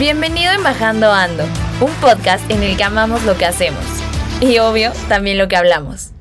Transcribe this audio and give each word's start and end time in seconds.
Bienvenido 0.00 0.50
en 0.52 0.62
Bajando 0.62 1.12
Ando, 1.12 1.44
un 1.82 1.92
podcast 2.00 2.50
en 2.50 2.62
el 2.62 2.74
que 2.74 2.84
amamos 2.84 3.22
lo 3.26 3.36
que 3.36 3.44
hacemos 3.44 3.84
y 4.40 4.56
obvio 4.56 4.92
también 5.10 5.36
lo 5.36 5.46
que 5.46 5.56
hablamos. 5.56 6.12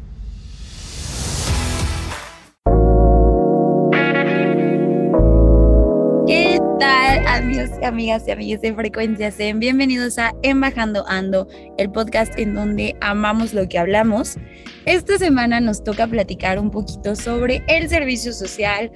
¿Qué 6.28 6.60
tal 6.78 7.26
amigos 7.26 7.70
y 7.82 7.86
amigas 7.86 8.24
y 8.28 8.32
amigas 8.32 8.60
de 8.60 8.74
Frecuencia 8.74 9.32
Zen? 9.32 9.60
Bienvenidos 9.62 10.18
a 10.18 10.34
Embajando 10.44 11.06
Ando, 11.08 11.48
el 11.78 11.90
podcast 11.90 12.38
en 12.38 12.56
donde 12.56 12.98
amamos 13.00 13.54
lo 13.54 13.70
que 13.70 13.80
hablamos. 13.80 14.36
Esta 14.84 15.18
semana 15.18 15.62
nos 15.62 15.86
toca 15.86 16.06
platicar 16.06 16.60
un 16.60 16.70
poquito 16.70 17.16
sobre 17.16 17.64
el 17.70 17.88
servicio 17.88 18.34
social, 18.34 18.92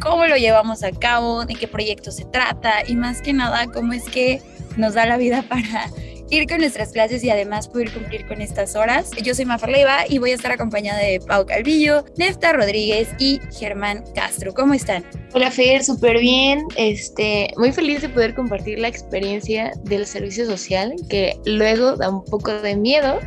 cómo 0.00 0.26
lo 0.26 0.36
llevamos 0.36 0.82
a 0.82 0.90
cabo, 0.92 1.44
de 1.44 1.54
qué 1.54 1.68
proyecto 1.68 2.10
se 2.10 2.24
trata 2.24 2.82
y 2.86 2.96
más 2.96 3.20
que 3.20 3.32
nada 3.32 3.66
cómo 3.72 3.92
es 3.92 4.04
que 4.04 4.40
nos 4.76 4.94
da 4.94 5.06
la 5.06 5.16
vida 5.16 5.42
para 5.48 5.90
ir 6.30 6.48
con 6.48 6.58
nuestras 6.58 6.92
clases 6.92 7.22
y 7.22 7.30
además 7.30 7.68
poder 7.68 7.92
cumplir 7.92 8.26
con 8.26 8.40
estas 8.40 8.74
horas. 8.74 9.10
Yo 9.22 9.34
soy 9.34 9.44
Mafer 9.44 9.70
Leiva 9.70 9.98
y 10.08 10.18
voy 10.18 10.32
a 10.32 10.34
estar 10.34 10.50
acompañada 10.52 10.98
de 10.98 11.20
Pau 11.20 11.46
Calvillo, 11.46 12.04
Nefta 12.16 12.52
Rodríguez 12.52 13.08
y 13.18 13.40
Germán 13.56 14.02
Castro. 14.14 14.52
¿Cómo 14.52 14.74
están? 14.74 15.04
Hola 15.34 15.50
Fer, 15.50 15.84
súper 15.84 16.18
bien. 16.18 16.64
Este, 16.76 17.50
muy 17.56 17.72
feliz 17.72 18.02
de 18.02 18.08
poder 18.08 18.34
compartir 18.34 18.78
la 18.78 18.88
experiencia 18.88 19.72
del 19.84 20.06
servicio 20.06 20.46
social, 20.46 20.94
que 21.08 21.38
luego 21.44 21.96
da 21.96 22.10
un 22.10 22.24
poco 22.24 22.52
de 22.52 22.76
miedo. 22.76 23.20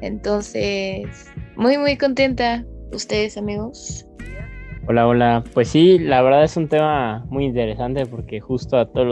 Entonces, 0.00 1.08
muy, 1.56 1.76
muy 1.76 1.96
contenta. 1.96 2.64
¿Ustedes, 2.92 3.36
amigos? 3.36 4.07
Hola, 4.90 5.06
hola. 5.06 5.44
Pues 5.52 5.68
sí, 5.68 5.98
la 5.98 6.22
verdad 6.22 6.44
es 6.44 6.56
un 6.56 6.66
tema 6.66 7.22
muy 7.28 7.44
interesante 7.44 8.06
porque 8.06 8.40
justo 8.40 8.78
a 8.78 8.86
todos 8.86 9.06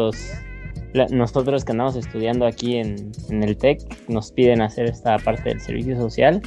los, 0.95 1.11
nosotros 1.13 1.67
que 1.67 1.73
andamos 1.73 1.97
estudiando 1.97 2.47
aquí 2.47 2.79
en, 2.79 3.13
el 3.29 3.59
TEC 3.59 3.83
nos 4.09 4.33
piden 4.33 4.63
hacer 4.63 4.87
esta 4.87 5.19
parte 5.19 5.51
del 5.51 5.61
servicio 5.61 5.95
social 5.97 6.41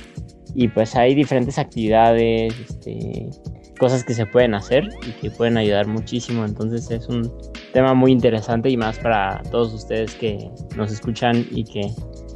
y 0.55 0.67
pues 0.69 0.95
hay 0.95 1.13
diferentes 1.13 1.59
actividades, 1.59 2.59
este, 2.59 3.30
cosas 3.77 4.03
que 4.03 4.16
se 4.16 4.25
pueden 4.25 4.55
hacer 4.55 4.89
y 5.07 5.11
que 5.22 5.30
pueden 5.30 5.57
ayudar 5.57 5.85
muchísimo. 5.85 6.44
Entonces 6.44 6.89
es 6.89 7.07
un 7.07 7.31
tema 7.72 7.94
muy 7.94 8.11
interesante 8.11 8.72
y 8.72 8.77
más 8.77 8.97
para 8.97 9.44
todos 9.52 9.72
ustedes 9.75 10.16
que 10.16 10.50
nos 10.75 10.91
escuchan 10.91 11.45
y 11.52 11.66
que 11.66 11.81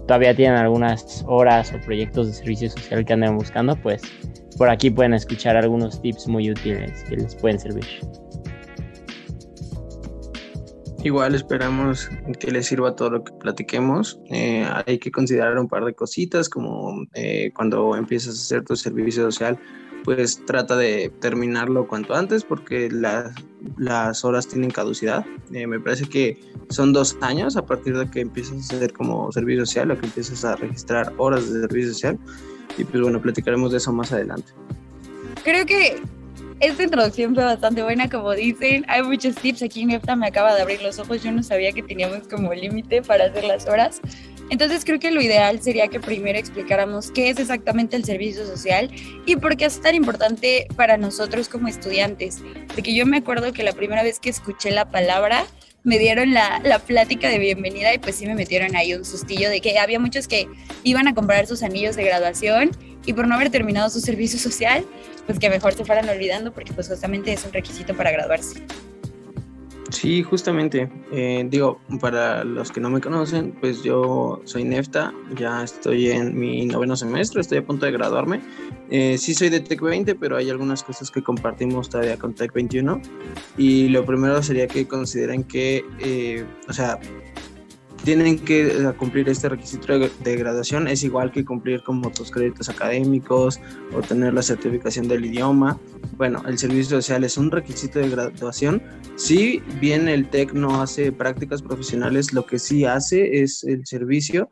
todavía 0.08 0.36
tienen 0.36 0.60
algunas 0.60 1.26
horas 1.28 1.74
o 1.74 1.84
proyectos 1.84 2.28
de 2.28 2.34
servicio 2.34 2.70
social 2.70 3.04
que 3.04 3.14
anden 3.14 3.36
buscando, 3.36 3.76
pues 3.78 4.04
por 4.58 4.70
aquí 4.70 4.90
pueden 4.90 5.14
escuchar 5.14 5.56
algunos 5.56 6.02
tips 6.02 6.28
muy 6.28 6.52
útiles 6.52 7.04
que 7.04 7.18
les 7.18 7.36
pueden 7.36 7.60
servir. 7.60 7.86
Igual 11.04 11.36
esperamos 11.36 12.10
que 12.40 12.50
les 12.50 12.68
sirva 12.68 12.96
todo 12.96 13.10
lo 13.10 13.24
que 13.26 13.34
platiquemos. 13.34 14.22
Eh, 14.30 14.66
hay 14.86 15.00
que 15.00 15.12
considerar 15.12 15.60
un 15.60 15.68
par 15.68 15.84
de 15.84 15.94
cositas, 15.94 16.48
como 16.48 17.06
eh, 17.14 17.52
cuando 17.54 17.98
empiezas 17.98 18.40
a 18.40 18.42
hacer 18.42 18.64
tu 18.64 18.78
servicio 18.78 19.24
social, 19.24 19.60
pues 20.06 20.42
trata 20.46 20.78
de 20.78 21.12
terminarlo 21.20 21.88
cuanto 21.88 22.14
antes 22.14 22.46
porque 22.46 22.90
las 22.90 24.24
horas 24.24 24.48
tienen 24.48 24.72
caducidad. 24.72 25.26
Eh, 25.52 25.68
me 25.68 25.80
parece 25.80 26.06
que 26.06 26.40
son 26.70 26.94
dos 26.94 27.18
años 27.20 27.58
a 27.58 27.66
partir 27.66 27.98
de 27.98 28.10
que 28.10 28.22
empiezas 28.22 28.72
a 28.72 28.76
hacer 28.78 28.94
como 28.94 29.30
servicio 29.34 29.66
social 29.66 29.92
o 29.92 30.00
que 30.00 30.06
empiezas 30.06 30.46
a 30.46 30.56
registrar 30.56 31.14
horas 31.18 31.52
de 31.52 31.62
servicio 31.62 31.94
social. 31.94 32.20
Y 32.78 32.84
pues 32.84 33.02
bueno, 33.02 33.22
platicaremos 33.22 33.72
de 33.72 33.78
eso 33.78 33.92
más 33.92 34.12
adelante. 34.12 34.52
Creo 35.44 35.66
que 35.66 36.02
esta 36.60 36.84
introducción 36.84 37.36
fue 37.36 37.44
bastante 37.44 37.84
buena, 37.84 38.10
como 38.10 38.32
dicen. 38.32 38.86
Hay 38.88 39.04
muchos 39.04 39.36
tips. 39.36 39.64
Aquí 39.64 39.86
Nefta 39.86 40.16
me 40.16 40.28
acaba 40.28 40.56
de 40.56 40.62
abrir 40.62 40.82
los 40.82 41.00
ojos. 41.00 41.22
Yo 41.24 41.32
no 41.32 41.44
sabía 41.44 41.72
que 41.74 41.84
teníamos 41.84 42.28
como 42.28 42.54
límite 42.54 43.02
para 43.02 43.26
hacer 43.26 43.44
las 43.44 43.68
horas. 43.68 44.00
Entonces 44.50 44.84
creo 44.86 45.00
que 45.00 45.12
lo 45.12 45.22
ideal 45.22 45.62
sería 45.62 45.88
que 45.88 46.00
primero 46.00 46.38
explicáramos 46.38 47.12
qué 47.12 47.30
es 47.30 47.40
exactamente 47.40 47.96
el 47.96 48.04
servicio 48.04 48.46
social 48.46 48.90
y 49.26 49.36
por 49.38 49.58
qué 49.58 49.66
es 49.66 49.82
tan 49.82 49.96
importante 49.96 50.68
para 50.76 50.98
nosotros 50.98 51.50
como 51.50 51.68
estudiantes. 51.68 52.44
Porque 52.74 52.94
yo 52.94 53.06
me 53.06 53.18
acuerdo 53.18 53.54
que 53.54 53.64
la 53.64 53.74
primera 53.74 54.04
vez 54.04 54.20
que 54.20 54.30
escuché 54.30 54.72
la 54.72 54.90
palabra 54.90 55.46
me 55.84 56.00
dieron 56.00 56.34
la, 56.34 56.60
la, 56.64 56.80
plática 56.80 57.28
de 57.28 57.40
bienvenida 57.40 57.94
y 57.94 57.98
pues 57.98 58.16
sí 58.16 58.26
me 58.26 58.36
metieron 58.36 58.76
ahí 58.76 58.94
un 58.94 59.04
sustillo 59.04 59.50
de 59.50 59.60
que 59.60 59.78
había 59.78 60.00
muchos 60.00 60.28
que 60.28 60.48
iban 60.84 61.08
a 61.08 61.14
comprar 61.14 61.46
sus 61.46 61.62
anillos 61.62 61.96
de 61.96 62.06
graduación 62.06 62.72
y 63.06 63.14
por 63.14 63.28
no 63.28 63.36
haber 63.36 63.50
terminado 63.50 63.90
su 63.90 64.00
servicio 64.00 64.40
social, 64.40 64.86
pues 65.26 65.40
que 65.40 65.50
mejor 65.50 65.74
se 65.74 65.84
fueran 65.84 66.08
olvidando 66.08 66.54
porque 66.54 66.74
pues 66.74 66.88
justamente 66.88 67.34
es 67.34 67.44
un 67.44 67.52
requisito 67.52 67.96
para 67.96 68.12
graduarse. 68.12 68.64
Sí, 69.94 70.24
justamente. 70.24 70.90
Eh, 71.12 71.46
digo, 71.48 71.80
para 72.02 72.44
los 72.44 72.72
que 72.72 72.82
no 72.82 72.90
me 72.90 73.00
conocen, 73.00 73.52
pues 73.62 73.84
yo 73.84 74.42
soy 74.44 74.64
Nefta, 74.64 75.14
ya 75.38 75.64
estoy 75.64 76.10
en 76.10 76.38
mi 76.38 76.66
noveno 76.66 76.96
semestre, 76.96 77.42
estoy 77.42 77.60
a 77.60 77.66
punto 77.66 77.86
de 77.86 77.92
graduarme. 77.92 78.42
Eh, 78.90 79.20
sí 79.20 79.36
soy 79.36 79.50
de 79.50 79.60
Tech 79.60 79.80
20, 79.80 80.16
pero 80.16 80.36
hay 80.36 80.50
algunas 80.50 80.82
cosas 80.82 81.12
que 81.12 81.22
compartimos 81.22 81.90
todavía 81.90 82.18
con 82.18 82.34
Tech 82.34 82.52
21. 82.52 83.02
Y 83.56 83.90
lo 83.90 84.04
primero 84.04 84.42
sería 84.42 84.68
que 84.68 84.88
consideren 84.88 85.44
que, 85.44 85.86
eh, 86.00 86.44
o 86.68 86.74
sea, 86.74 87.00
tienen 88.04 88.38
que 88.38 88.68
eh, 88.68 88.94
cumplir 88.98 89.30
este 89.30 89.50
requisito 89.50 89.98
de 89.98 90.36
graduación, 90.36 90.88
es 90.88 91.04
igual 91.04 91.32
que 91.32 91.46
cumplir 91.46 91.82
como 91.84 92.12
tus 92.12 92.32
créditos 92.32 92.70
académicos 92.70 93.60
o 93.96 94.02
tener 94.02 94.34
la 94.34 94.42
certificación 94.42 95.08
del 95.08 95.26
idioma. 95.26 95.80
Bueno, 96.18 96.44
el 96.46 96.58
servicio 96.58 97.02
social 97.02 97.24
es 97.24 97.38
un 97.38 97.50
requisito 97.50 98.00
de 98.00 98.10
graduación. 98.10 98.84
Si 99.16 99.62
bien 99.80 100.10
el 100.10 100.30
TEC 100.30 100.54
no 100.54 100.82
hace 100.82 101.12
prácticas 101.12 101.62
profesionales, 101.62 102.34
lo 102.34 102.46
que 102.46 102.60
sí 102.60 102.86
hace 102.86 103.42
es 103.42 103.64
el 103.64 103.86
servicio, 103.86 104.50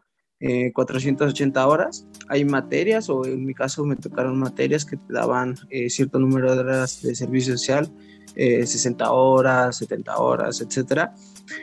480 0.73 1.59
eh, 1.59 1.63
horas. 1.63 2.07
Hay 2.29 2.45
materias, 2.45 3.09
o 3.09 3.25
en 3.25 3.45
mi 3.45 3.53
caso 3.53 3.83
me 3.83 3.97
tocaron 3.97 4.39
materias 4.39 4.85
que 4.85 4.95
te 4.95 5.13
daban 5.13 5.55
eh, 5.69 5.89
cierto 5.89 6.19
número 6.19 6.55
de 6.55 6.61
horas 6.61 7.01
de 7.01 7.13
servicio 7.15 7.57
social, 7.57 7.91
60 8.33 9.11
horas, 9.11 9.75
70 9.75 10.17
horas, 10.17 10.61
etcétera 10.61 11.13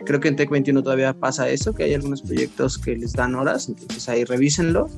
Creo 0.05 0.21
que 0.21 0.29
en 0.29 0.37
Tech 0.37 0.51
21 0.51 0.83
todavía 0.83 1.15
pasa 1.15 1.49
eso, 1.49 1.75
que 1.75 1.85
hay 1.85 1.95
algunos 1.95 2.23
proyectos 2.23 2.79
que 2.79 2.97
les 2.97 3.13
dan 3.13 3.35
horas, 3.35 3.69
entonces 3.69 4.09
ahí 4.09 4.25
revísenlo. 4.25 4.89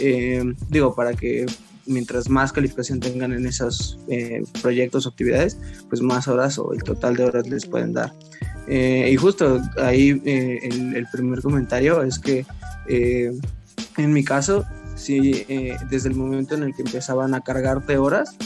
Eh, 0.00 0.42
digo, 0.68 0.94
para 0.94 1.14
que 1.14 1.46
mientras 1.86 2.28
más 2.28 2.52
calificación 2.52 3.00
tengan 3.00 3.32
en 3.32 3.46
esos 3.46 3.98
eh, 4.08 4.42
proyectos 4.60 5.06
o 5.06 5.10
actividades, 5.10 5.56
pues 5.88 6.02
más 6.02 6.28
horas 6.28 6.58
o 6.58 6.72
el 6.72 6.82
total 6.82 7.16
de 7.16 7.24
horas 7.24 7.48
les 7.48 7.66
pueden 7.66 7.92
dar. 7.92 8.12
Eh, 8.66 9.08
y 9.10 9.16
justo 9.16 9.60
ahí 9.80 10.20
el, 10.26 10.94
el, 10.94 11.06
primer 11.10 11.40
comentario 11.40 12.02
es 12.02 12.18
que 12.18 12.44
en 13.96 14.12
mi 14.12 14.22
caso, 14.22 14.64
sí, 14.94 15.46
desde 15.90 16.10
el 16.10 16.14
momento 16.14 16.54
en 16.54 16.64
el 16.64 16.74
que 16.74 16.82
empezaban 16.82 17.34
a 17.34 17.40
cargarte 17.40 17.96
horas, 17.96 18.36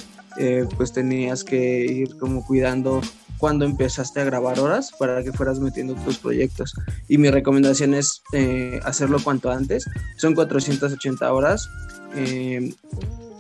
pues 0.76 0.92
tenías 0.92 1.44
que 1.44 1.84
ir 1.84 2.16
como 2.16 2.44
cuidando 2.44 3.00
cuando 3.42 3.64
empezaste 3.64 4.20
a 4.20 4.24
grabar 4.24 4.60
horas 4.60 4.92
para 4.96 5.20
que 5.24 5.32
fueras 5.32 5.58
metiendo 5.58 5.96
tus 5.96 6.16
proyectos. 6.16 6.74
Y 7.08 7.18
mi 7.18 7.28
recomendación 7.28 7.92
es 7.92 8.22
eh, 8.32 8.78
hacerlo 8.84 9.18
cuanto 9.20 9.50
antes. 9.50 9.84
Son 10.16 10.32
480 10.32 11.32
horas. 11.32 11.68
Eh, 12.14 12.72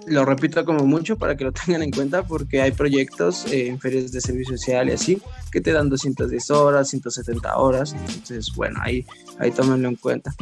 lo 0.08 0.24
repito 0.24 0.64
como 0.64 0.86
mucho 0.86 1.16
para 1.16 1.36
que 1.36 1.44
lo 1.44 1.52
tengan 1.66 1.84
en 1.84 1.92
cuenta 1.92 2.24
porque 2.24 2.60
hay 2.60 2.72
proyectos 2.72 3.46
eh, 3.52 3.68
en 3.68 3.78
ferias 3.78 4.10
de 4.10 4.20
servicio 4.20 4.58
social 4.58 4.88
y 4.88 4.92
así 4.94 5.22
que 5.52 5.60
te 5.60 5.70
dan 5.70 5.88
210 5.88 6.50
horas, 6.50 6.88
170 6.88 7.56
horas. 7.56 7.92
Entonces, 7.92 8.52
bueno, 8.56 8.80
ahí, 8.82 9.06
ahí 9.38 9.52
tómenlo 9.52 9.88
en 9.88 9.94
cuenta. 9.94 10.34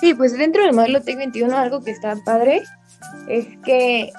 Sí, 0.00 0.14
pues 0.14 0.32
dentro 0.32 0.62
del 0.64 0.74
modelo 0.74 1.02
TEC 1.02 1.18
21 1.18 1.54
algo 1.54 1.84
que 1.84 1.90
está 1.90 2.16
padre 2.24 2.62
es 3.28 3.46
que, 3.64 4.10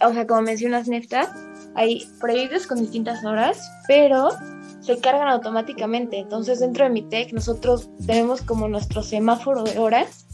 o 0.00 0.12
sea, 0.12 0.26
como 0.26 0.42
mencionas 0.42 0.88
Nefta, 0.88 1.34
hay 1.74 2.08
proyectos 2.20 2.66
con 2.66 2.78
distintas 2.78 3.24
horas, 3.24 3.70
pero 3.86 4.30
se 4.80 4.98
cargan 4.98 5.28
automáticamente. 5.28 6.18
Entonces 6.18 6.60
dentro 6.60 6.84
de 6.84 6.90
mi 6.90 7.02
tech 7.02 7.32
nosotros 7.32 7.88
tenemos 8.06 8.42
como 8.42 8.68
nuestro 8.68 9.02
semáforo 9.02 9.62
de 9.62 9.78
horas 9.78 10.26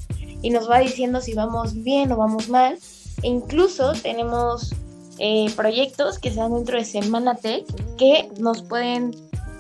y 0.42 0.50
nos 0.50 0.70
va 0.70 0.78
diciendo 0.78 1.20
si 1.20 1.34
vamos 1.34 1.82
bien 1.82 2.12
o 2.12 2.16
vamos 2.16 2.48
mal. 2.48 2.78
E 3.22 3.28
incluso 3.28 3.92
tenemos 4.02 4.72
eh, 5.18 5.50
proyectos 5.56 6.18
que 6.18 6.30
se 6.30 6.40
dentro 6.40 6.78
de 6.78 6.84
Semana 6.84 7.34
Tech 7.34 7.64
que 7.96 8.30
nos 8.38 8.62
pueden 8.62 9.12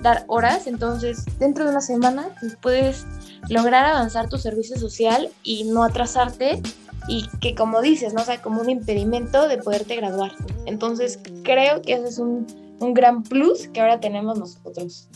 dar 0.02 0.24
horas, 0.28 0.66
entonces 0.66 1.24
dentro 1.38 1.64
de 1.64 1.70
una 1.70 1.80
semana 1.80 2.28
pues, 2.38 2.56
puedes 2.60 3.06
lograr 3.48 3.86
avanzar 3.86 4.28
tu 4.28 4.36
servicio 4.36 4.78
social 4.78 5.30
y 5.42 5.64
no 5.64 5.82
atrasarte 5.82 6.60
y 7.08 7.28
que 7.40 7.54
como 7.54 7.80
dices, 7.82 8.14
no 8.14 8.20
sea 8.20 8.42
como 8.42 8.60
un 8.60 8.70
impedimento 8.70 9.48
de 9.48 9.58
poderte 9.58 9.96
graduar. 9.96 10.32
Entonces 10.66 11.20
creo 11.44 11.82
que 11.82 11.94
ese 11.94 12.08
es 12.08 12.18
un, 12.18 12.46
un 12.80 12.94
gran 12.94 13.22
plus 13.22 13.68
que 13.68 13.80
ahora 13.80 14.00
tenemos 14.00 14.38
nosotros. 14.38 15.08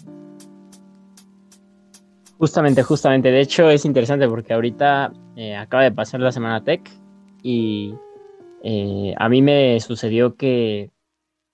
Justamente, 2.39 2.83
justamente. 2.83 3.31
De 3.31 3.41
hecho, 3.41 3.69
es 3.69 3.85
interesante 3.85 4.27
porque 4.27 4.55
ahorita 4.55 5.13
eh, 5.37 5.55
acaba 5.57 5.83
de 5.83 5.93
pasar 5.93 6.21
la 6.21 6.33
semana 6.33 6.65
Tech 6.65 6.91
y 7.43 7.95
eh, 8.63 9.15
a 9.19 9.29
mí 9.29 9.43
me 9.43 9.79
sucedió 9.81 10.37
que 10.37 10.91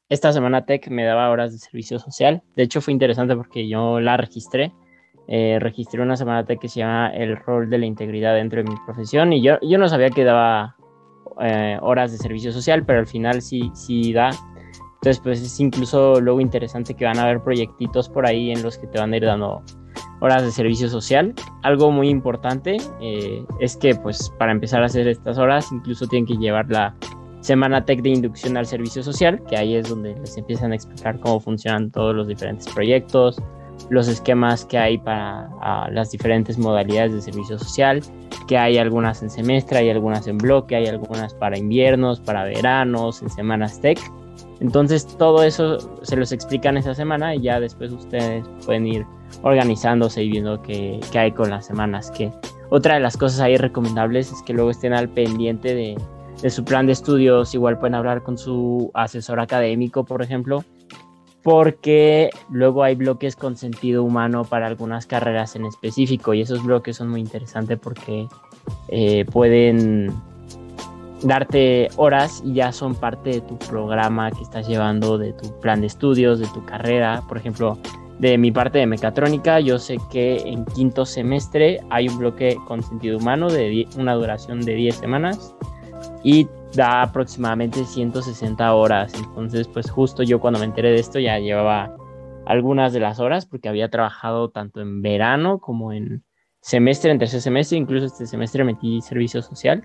esta 0.09 0.33
semana 0.33 0.65
Tech 0.65 0.89
me 0.89 1.05
daba 1.05 1.31
horas 1.31 1.53
de 1.53 1.59
servicio 1.59 1.99
social. 1.99 2.43
De 2.55 2.63
hecho, 2.63 2.81
fue 2.81 2.93
interesante 2.93 3.35
porque 3.35 3.69
yo 3.69 3.99
la 3.99 4.17
registré. 4.17 4.73
Eh, 5.29 5.59
registré 5.61 6.01
una 6.01 6.17
semana 6.17 6.45
Tech 6.45 6.61
que 6.61 6.69
se 6.69 6.81
llama 6.81 7.11
El 7.15 7.37
rol 7.37 7.69
de 7.69 7.79
la 7.79 7.87
integridad 7.87 8.35
dentro 8.35 8.63
de 8.63 8.71
mi 8.71 8.77
profesión 8.85 9.33
y 9.33 9.43
yo, 9.43 9.59
yo 9.61 9.77
no 9.77 9.89
sabía 9.89 10.11
que 10.11 10.25
daba 10.25 10.77
horas 11.83 12.13
de 12.13 12.19
servicio 12.19 12.51
social, 12.51 12.87
pero 12.87 13.01
al 13.01 13.07
final 13.07 13.43
sí, 13.43 13.71
sí 13.75 14.13
da. 14.15 14.31
Entonces, 14.95 15.21
pues 15.23 15.43
es 15.43 15.61
incluso 15.61 16.19
luego 16.21 16.41
interesante 16.41 16.95
que 16.95 17.05
van 17.05 17.19
a 17.19 17.25
haber 17.25 17.43
proyectitos 17.43 18.09
por 18.09 18.27
ahí 18.27 18.51
en 18.51 18.63
los 18.63 18.79
que 18.79 18.87
te 18.87 18.99
van 18.99 19.13
a 19.13 19.17
ir 19.19 19.25
dando 19.27 19.63
horas 20.21 20.43
de 20.43 20.51
servicio 20.51 20.89
social. 20.89 21.35
Algo 21.63 21.91
muy 21.91 22.09
importante 22.09 22.77
eh, 23.01 23.45
es 23.61 23.77
que 23.77 23.95
pues 23.95 24.33
para 24.39 24.53
empezar 24.53 24.83
a 24.83 24.87
hacer 24.87 25.07
estas 25.09 25.39
horas 25.39 25.71
incluso 25.73 26.07
tienen 26.07 26.27
que 26.27 26.37
llevar 26.37 26.67
la 26.71 26.95
semana 27.41 27.85
tech 27.85 28.03
de 28.03 28.11
inducción 28.11 28.57
al 28.57 28.67
servicio 28.67 29.03
social, 29.03 29.41
que 29.49 29.57
ahí 29.57 29.77
es 29.77 29.89
donde 29.89 30.17
les 30.19 30.37
empiezan 30.37 30.73
a 30.73 30.75
explicar 30.75 31.21
cómo 31.21 31.39
funcionan 31.39 31.91
todos 31.91 32.15
los 32.15 32.27
diferentes 32.27 32.67
proyectos, 32.75 33.41
los 33.91 34.09
esquemas 34.09 34.65
que 34.65 34.79
hay 34.79 34.99
para 34.99 35.49
las 35.91 36.11
diferentes 36.11 36.59
modalidades 36.59 37.13
de 37.13 37.21
servicio 37.21 37.59
social, 37.59 38.03
que 38.47 38.59
hay 38.59 38.79
algunas 38.79 39.23
en 39.23 39.31
semestre, 39.31 39.79
hay 39.79 39.91
algunas 39.91 40.27
en 40.27 40.39
bloque, 40.39 40.77
hay 40.77 40.87
algunas 40.87 41.35
para 41.35 41.59
inviernos, 41.59 42.21
para 42.21 42.45
veranos, 42.45 43.23
en 43.23 43.31
semanas 43.31 43.81
tech. 43.81 43.99
Entonces 44.61 45.07
todo 45.19 45.43
eso 45.43 46.01
se 46.03 46.17
los 46.17 46.33
explican 46.33 46.77
esa 46.77 46.95
semana 46.95 47.35
y 47.35 47.43
ya 47.43 47.61
después 47.61 47.93
ustedes 47.93 48.45
pueden 48.65 48.87
ir 48.87 49.07
organizándose 49.43 50.23
y 50.23 50.31
viendo 50.31 50.63
qué, 50.63 51.01
hay 51.15 51.33
con 51.33 51.51
las 51.51 51.67
semanas. 51.67 52.11
Que 52.11 52.33
otra 52.71 52.95
de 52.95 53.01
las 53.01 53.17
cosas 53.17 53.41
ahí 53.41 53.57
recomendables 53.57 54.33
es 54.33 54.43
que 54.43 54.53
luego 54.53 54.71
estén 54.71 54.93
al 54.93 55.09
pendiente 55.09 55.75
de, 55.75 55.97
de 56.41 56.51
su 56.51 56.65
plan 56.65 56.87
de 56.87 56.93
estudios. 56.93 57.55
Igual 57.55 57.79
pueden 57.79 57.95
hablar 57.95 58.23
con 58.23 58.39
su 58.39 58.91
asesor 58.95 59.41
académico, 59.41 60.05
por 60.05 60.23
ejemplo, 60.23 60.65
porque 61.47 62.31
luego 62.51 62.83
hay 62.83 62.97
bloques 62.97 63.37
con 63.37 63.57
sentido 63.57 64.03
humano 64.03 64.43
para 64.43 64.67
algunas 64.67 65.07
carreras 65.07 65.55
en 65.55 65.65
específico 65.65 66.35
y 66.35 66.41
esos 66.41 66.65
bloques 66.65 66.97
son 66.97 67.09
muy 67.09 67.21
interesantes 67.21 67.79
porque 67.79 68.27
eh, 68.89 69.25
pueden 69.27 70.13
darte 71.23 71.89
horas 71.95 72.43
y 72.45 72.55
ya 72.55 72.73
son 72.73 72.97
parte 72.97 73.31
de 73.31 73.41
tu 73.43 73.57
programa 73.61 74.33
que 74.33 74.43
estás 74.43 74.67
llevando, 74.67 75.19
de 75.19 75.35
tu 75.35 75.61
plan 75.61 75.81
de 75.83 75.87
estudios, 75.87 76.41
de 76.41 76.49
tu 76.49 76.65
carrera. 76.65 77.23
Por 77.29 77.39
ejemplo, 77.39 77.79
de 78.19 78.39
mi 78.39 78.51
parte 78.51 78.79
de 78.79 78.89
mecatrónica, 78.89 79.61
yo 79.61 79.79
sé 79.79 79.99
que 80.11 80.39
en 80.39 80.65
quinto 80.65 81.07
semestre 81.07 81.79
hay 81.91 82.09
un 82.09 82.19
bloque 82.19 82.57
con 82.67 82.83
sentido 82.83 83.19
humano 83.19 83.49
de 83.51 83.87
una 83.97 84.15
duración 84.15 84.63
de 84.63 84.75
10 84.75 84.97
semanas 84.97 85.55
y 86.25 86.49
da 86.77 87.03
aproximadamente 87.03 87.85
160 87.85 88.75
horas. 88.75 89.13
Entonces, 89.15 89.69
pues 89.69 89.91
justo 89.91 90.23
yo 90.23 90.41
cuando 90.41 90.61
me 90.61 90.67
enteré 90.67 90.91
de 90.91 91.01
esto 91.01 91.19
ya 91.19 91.39
llevaba 91.39 91.97
algunas 92.47 92.93
de 92.93 93.01
las 93.01 93.19
horas 93.19 93.47
porque 93.47 93.69
había 93.69 93.91
trabajado 93.91 94.51
tanto 94.51 94.81
en 94.81 95.03
verano 95.03 95.59
como 95.59 95.93
en 95.93 96.23
semestre, 96.61 97.11
en 97.11 97.19
tercer 97.19 97.41
semestre, 97.41 97.79
incluso 97.79 98.07
este 98.07 98.27
semestre 98.27 98.65
metí 98.65 99.01
servicio 99.01 99.43
social. 99.43 99.83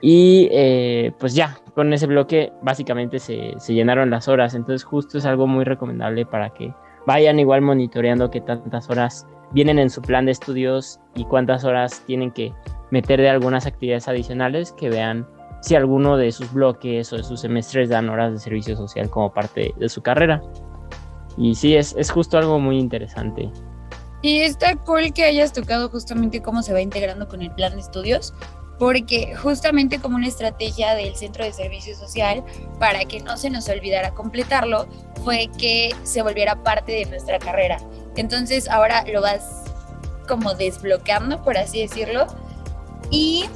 Y 0.00 0.48
eh, 0.52 1.12
pues 1.18 1.34
ya, 1.34 1.56
con 1.74 1.92
ese 1.92 2.06
bloque 2.06 2.52
básicamente 2.62 3.18
se, 3.18 3.54
se 3.58 3.74
llenaron 3.74 4.10
las 4.10 4.28
horas. 4.28 4.54
Entonces 4.54 4.84
justo 4.84 5.18
es 5.18 5.24
algo 5.24 5.46
muy 5.46 5.64
recomendable 5.64 6.26
para 6.26 6.50
que 6.50 6.72
vayan 7.06 7.38
igual 7.38 7.62
monitoreando 7.62 8.30
qué 8.30 8.40
tantas 8.40 8.88
horas 8.90 9.26
vienen 9.52 9.78
en 9.78 9.90
su 9.90 10.02
plan 10.02 10.26
de 10.26 10.32
estudios 10.32 11.00
y 11.14 11.24
cuántas 11.24 11.64
horas 11.64 12.02
tienen 12.06 12.32
que 12.32 12.52
meter 12.90 13.20
de 13.20 13.30
algunas 13.30 13.66
actividades 13.66 14.08
adicionales 14.08 14.72
que 14.72 14.90
vean 14.90 15.26
si 15.64 15.74
alguno 15.74 16.18
de 16.18 16.30
sus 16.30 16.52
bloques 16.52 17.10
o 17.10 17.16
de 17.16 17.24
sus 17.24 17.40
semestres 17.40 17.88
dan 17.88 18.10
horas 18.10 18.32
de 18.32 18.38
servicio 18.38 18.76
social 18.76 19.08
como 19.08 19.32
parte 19.32 19.72
de 19.78 19.88
su 19.88 20.02
carrera. 20.02 20.42
Y 21.38 21.54
sí, 21.54 21.74
es, 21.74 21.94
es 21.96 22.10
justo 22.10 22.36
algo 22.36 22.60
muy 22.60 22.78
interesante. 22.78 23.50
Y 24.20 24.40
está 24.40 24.76
cool 24.76 25.14
que 25.14 25.24
hayas 25.24 25.54
tocado 25.54 25.88
justamente 25.88 26.42
cómo 26.42 26.62
se 26.62 26.74
va 26.74 26.82
integrando 26.82 27.28
con 27.28 27.40
el 27.40 27.50
plan 27.50 27.72
de 27.72 27.80
estudios, 27.80 28.34
porque 28.78 29.34
justamente 29.36 29.98
como 29.98 30.16
una 30.16 30.26
estrategia 30.26 30.94
del 30.94 31.16
Centro 31.16 31.44
de 31.44 31.52
Servicio 31.54 31.96
Social, 31.96 32.44
para 32.78 33.06
que 33.06 33.20
no 33.20 33.38
se 33.38 33.48
nos 33.48 33.66
olvidara 33.70 34.10
completarlo, 34.10 34.86
fue 35.24 35.48
que 35.58 35.94
se 36.02 36.20
volviera 36.20 36.62
parte 36.62 36.92
de 36.92 37.06
nuestra 37.06 37.38
carrera. 37.38 37.78
Entonces 38.16 38.68
ahora 38.68 39.02
lo 39.10 39.22
vas 39.22 39.64
como 40.28 40.52
desbloqueando, 40.52 41.42
por 41.42 41.56
así 41.56 41.80
decirlo, 41.80 42.26
y 43.10 43.46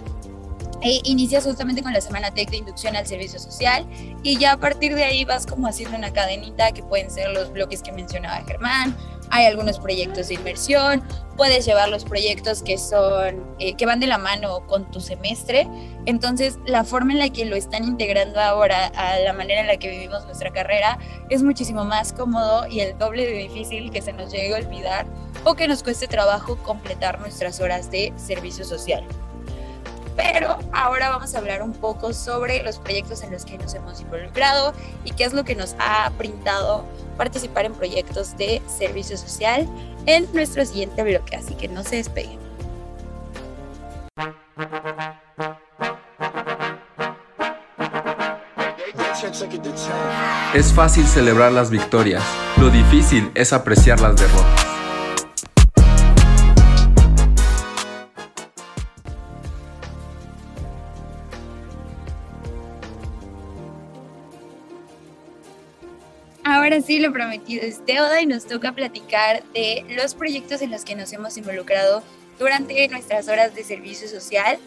e 0.83 1.01
inicias 1.05 1.45
justamente 1.45 1.83
con 1.83 1.93
la 1.93 2.01
semana 2.01 2.33
tech 2.33 2.51
de 2.51 2.59
inducción 2.59 2.97
al 2.97 3.07
servicio 3.07 3.39
social 3.39 3.87
y 4.23 4.39
ya 4.39 4.53
a 4.53 4.57
partir 4.57 4.95
de 4.95 5.05
ahí 5.05 5.25
vas 5.25 5.47
como 5.47 5.67
haciendo 5.67 5.97
una 5.97 6.13
cadenita 6.13 6.73
que 6.73 6.83
pueden 6.83 7.11
ser 7.11 7.31
los 7.31 7.53
bloques 7.53 7.83
que 7.83 7.93
mencionaba 7.93 8.43
Germán, 8.47 8.97
hay 9.31 9.47
algunos 9.47 9.79
proyectos 9.79 10.29
de 10.29 10.35
inversión, 10.35 11.03
puedes 11.37 11.65
llevar 11.65 11.89
los 11.89 12.05
proyectos 12.05 12.63
que 12.63 12.79
son, 12.79 13.45
eh, 13.59 13.75
que 13.75 13.87
van 13.87 14.01
de 14.01 14.07
la 14.07 14.19
mano 14.19 14.67
con 14.67 14.91
tu 14.91 15.01
semestre. 15.01 15.69
Entonces, 16.07 16.59
la 16.67 16.85
forma 16.85 17.13
en 17.13 17.19
la 17.19 17.31
que 17.31 17.45
lo 17.45 17.57
están 17.57 17.85
integrando 17.85 18.41
ahora 18.41 18.87
a 18.87 19.19
la 19.19 19.33
manera 19.33 19.61
en 19.61 19.67
la 19.67 19.77
que 19.77 19.91
vivimos 19.91 20.25
nuestra 20.25 20.51
carrera 20.51 20.99
es 21.31 21.43
muchísimo 21.43 21.85
más 21.85 22.13
cómodo 22.13 22.67
y 22.67 22.81
el 22.81 22.99
doble 22.99 23.27
de 23.27 23.33
difícil 23.33 23.91
que 23.91 24.03
se 24.03 24.13
nos 24.13 24.33
llegue 24.33 24.55
a 24.55 24.59
olvidar 24.59 25.07
o 25.45 25.55
que 25.55 25.69
nos 25.69 25.83
cueste 25.83 26.09
trabajo 26.09 26.57
completar 26.59 27.21
nuestras 27.21 27.61
horas 27.61 27.91
de 27.91 28.13
servicio 28.17 28.65
social. 28.65 29.05
Pero 30.19 30.59
ahora 30.73 31.11
vamos 31.11 31.33
a 31.37 31.39
hablar 31.39 31.63
un 31.63 31.73
poco 31.73 32.13
sobre 32.13 32.65
los 32.65 32.81
proyectos 32.81 33.23
en 33.23 33.31
los 33.31 33.45
que 33.45 33.57
nos 33.57 33.73
hemos 33.75 34.01
involucrado 34.01 34.75
y 35.05 35.13
qué 35.13 35.23
es 35.23 35.33
lo 35.33 35.45
que 35.45 35.55
nos 35.55 35.77
ha 35.79 36.11
brindado 36.11 36.85
participar 37.17 37.67
en 37.67 37.73
proyectos 37.73 38.37
de 38.37 38.61
servicio 38.67 39.17
social 39.17 39.69
en 40.07 40.27
nuestro 40.33 40.67
siguiente 40.67 41.05
bloque, 41.05 41.37
así 41.37 41.55
que 41.55 41.69
no 41.69 41.85
se 41.85 41.97
despeguen. 41.97 42.41
Es 50.53 50.73
fácil 50.73 51.07
celebrar 51.07 51.53
las 51.53 51.71
victorias, 51.71 52.25
lo 52.57 52.71
difícil 52.71 53.31
es 53.37 53.53
apreciar 53.53 54.01
las 54.01 54.17
derrotas. 54.17 54.68
Prometido 67.49 67.63
es 67.63 67.85
deuda 67.87 68.21
y 68.21 68.27
nos 68.27 68.47
toca 68.47 68.73
platicar 68.73 69.43
de 69.55 69.85
los 69.89 70.15
proyectos 70.15 70.63
en 70.63 70.71
los 70.71 70.85
que 70.85 70.95
nos 70.95 71.13
hemos 71.13 71.37
involucrado 71.37 72.03
durante 72.39 72.89
nuestras 72.89 73.29
horas 73.29 73.55
de 73.55 73.65
servicio 73.65 74.09
social. 74.09 74.59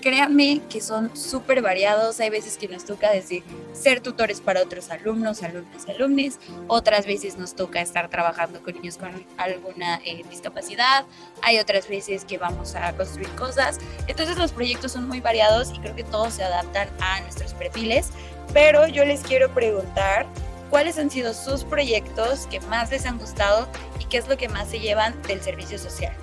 Créanme 0.00 0.62
que 0.70 0.80
son 0.80 1.14
súper 1.14 1.60
variados. 1.60 2.20
Hay 2.20 2.30
veces 2.30 2.56
que 2.56 2.68
nos 2.68 2.86
toca 2.86 3.12
desde 3.12 3.42
ser 3.74 4.00
tutores 4.00 4.40
para 4.40 4.62
otros 4.62 4.90
alumnos, 4.90 5.42
alumnas, 5.42 5.86
alumnes. 5.88 6.38
Otras 6.68 7.04
veces 7.04 7.36
nos 7.36 7.54
toca 7.54 7.82
estar 7.82 8.08
trabajando 8.08 8.62
con 8.62 8.72
niños 8.74 8.96
con 8.96 9.10
alguna 9.36 10.00
eh, 10.06 10.22
discapacidad. 10.30 11.04
Hay 11.42 11.58
otras 11.58 11.86
veces 11.86 12.24
que 12.24 12.38
vamos 12.38 12.74
a 12.74 12.96
construir 12.96 13.28
cosas. 13.32 13.78
Entonces 14.06 14.38
los 14.38 14.52
proyectos 14.52 14.92
son 14.92 15.06
muy 15.06 15.20
variados 15.20 15.70
y 15.74 15.78
creo 15.80 15.94
que 15.94 16.04
todos 16.04 16.32
se 16.32 16.44
adaptan 16.44 16.88
a 17.00 17.20
nuestros 17.20 17.52
perfiles. 17.52 18.08
Pero 18.54 18.88
yo 18.88 19.04
les 19.04 19.20
quiero 19.20 19.52
preguntar 19.52 20.26
cuáles 20.70 20.98
han 20.98 21.10
sido 21.10 21.34
sus 21.34 21.64
proyectos 21.64 22.46
que 22.46 22.60
más 22.60 22.90
les 22.90 23.04
han 23.04 23.18
gustado 23.18 23.68
y 23.98 24.04
qué 24.04 24.18
es 24.18 24.28
lo 24.28 24.36
que 24.36 24.48
más 24.48 24.68
se 24.68 24.80
llevan 24.80 25.20
del 25.22 25.40
servicio 25.42 25.78
social. 25.78 26.14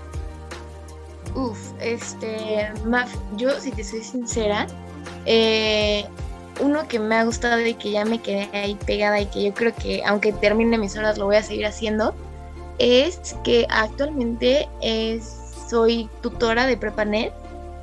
Uf, 1.35 1.59
este, 1.79 2.71
Maf, 2.85 3.13
yo 3.35 3.59
si 3.59 3.71
te 3.71 3.83
soy 3.83 4.03
sincera, 4.03 4.65
eh, 5.25 6.05
uno 6.59 6.87
que 6.87 6.99
me 6.99 7.15
ha 7.15 7.23
gustado 7.23 7.63
y 7.65 7.73
que 7.75 7.91
ya 7.91 8.05
me 8.05 8.19
quedé 8.19 8.49
ahí 8.53 8.75
pegada 8.85 9.19
y 9.21 9.27
que 9.27 9.43
yo 9.43 9.53
creo 9.53 9.75
que 9.75 10.01
aunque 10.05 10.33
termine 10.33 10.77
mis 10.77 10.97
horas 10.97 11.17
lo 11.17 11.25
voy 11.25 11.35
a 11.35 11.43
seguir 11.43 11.65
haciendo, 11.65 12.15
es 12.79 13.35
que 13.43 13.67
actualmente 13.69 14.67
soy 15.69 16.09
tutora 16.21 16.65
de 16.65 16.77
PrepaNet. 16.77 17.33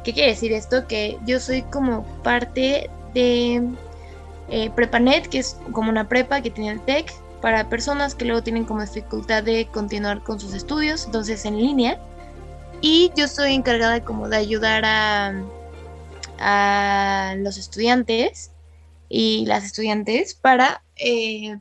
¿Qué 0.05 0.13
quiere 0.13 0.31
decir 0.31 0.53
esto? 0.53 0.87
Que 0.87 1.19
yo 1.27 1.41
soy 1.41 1.63
como 1.63 2.05
parte 2.23 2.91
de 3.15 3.63
eh, 4.49 4.71
PrepaNet, 4.71 5.29
que 5.29 5.39
es 5.39 5.59
como 5.73 5.91
una 5.91 6.09
prepa 6.09 6.41
que 6.41 6.51
tiene 6.51 6.71
el 6.71 6.81
TEC, 6.81 7.13
para 7.41 7.69
personas 7.69 8.15
que 8.15 8.25
luego 8.25 8.43
tienen 8.43 8.65
como 8.65 8.81
dificultad 8.81 9.43
de 9.43 9.67
continuar 9.67 10.23
con 10.23 10.41
sus 10.41 10.55
estudios, 10.55 11.05
entonces 11.05 11.45
en 11.45 11.59
línea. 11.59 12.01
Y 12.81 13.13
yo 13.17 13.27
estoy 13.27 13.55
encargada 13.55 14.03
como 14.03 14.29
de 14.29 14.37
ayudar 14.37 14.85
a, 14.87 15.35
a 16.39 17.35
los 17.37 17.59
estudiantes 17.59 18.51
y 19.09 19.45
las 19.47 19.65
estudiantes 19.65 20.35
para 20.35 20.83
eh, 20.97 21.59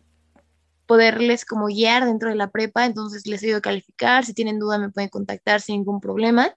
poderles 0.85 1.45
como 1.45 1.67
guiar 1.67 2.05
dentro 2.05 2.29
de 2.29 2.35
la 2.35 2.49
prepa, 2.49 2.85
entonces 2.85 3.25
les 3.27 3.43
ayudo 3.43 3.57
a 3.57 3.61
calificar, 3.61 4.25
si 4.25 4.33
tienen 4.33 4.59
duda 4.59 4.77
me 4.77 4.89
pueden 4.89 5.09
contactar 5.09 5.61
sin 5.61 5.77
ningún 5.77 5.99
problema. 5.99 6.53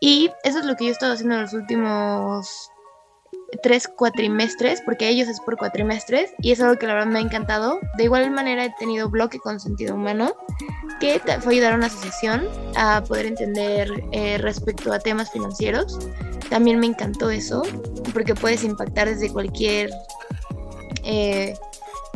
Y 0.00 0.30
eso 0.44 0.58
es 0.58 0.66
lo 0.66 0.76
que 0.76 0.84
yo 0.84 0.90
he 0.90 0.92
estado 0.92 1.14
haciendo 1.14 1.36
en 1.36 1.42
los 1.42 1.52
últimos 1.52 2.70
tres 3.62 3.88
cuatrimestres, 3.88 4.80
porque 4.80 5.08
ellos 5.08 5.28
es 5.28 5.40
por 5.40 5.56
cuatrimestres, 5.56 6.32
y 6.38 6.52
es 6.52 6.60
algo 6.60 6.78
que 6.78 6.86
la 6.86 6.94
verdad 6.94 7.08
me 7.08 7.18
ha 7.18 7.22
encantado. 7.22 7.80
De 7.96 8.04
igual 8.04 8.30
manera 8.30 8.64
he 8.64 8.74
tenido 8.78 9.08
bloque 9.08 9.38
con 9.38 9.60
sentido 9.60 9.94
humano, 9.94 10.34
que 11.00 11.20
fue 11.40 11.54
ayudar 11.54 11.72
a 11.72 11.76
una 11.76 11.86
asociación 11.86 12.48
a 12.76 13.02
poder 13.06 13.26
entender 13.26 13.90
eh, 14.12 14.38
respecto 14.38 14.92
a 14.92 14.98
temas 14.98 15.30
financieros. 15.30 15.98
También 16.50 16.78
me 16.78 16.86
encantó 16.86 17.30
eso, 17.30 17.62
porque 18.12 18.34
puedes 18.34 18.64
impactar 18.64 19.08
desde 19.08 19.30
cualquier... 19.30 19.90
Eh, 21.04 21.54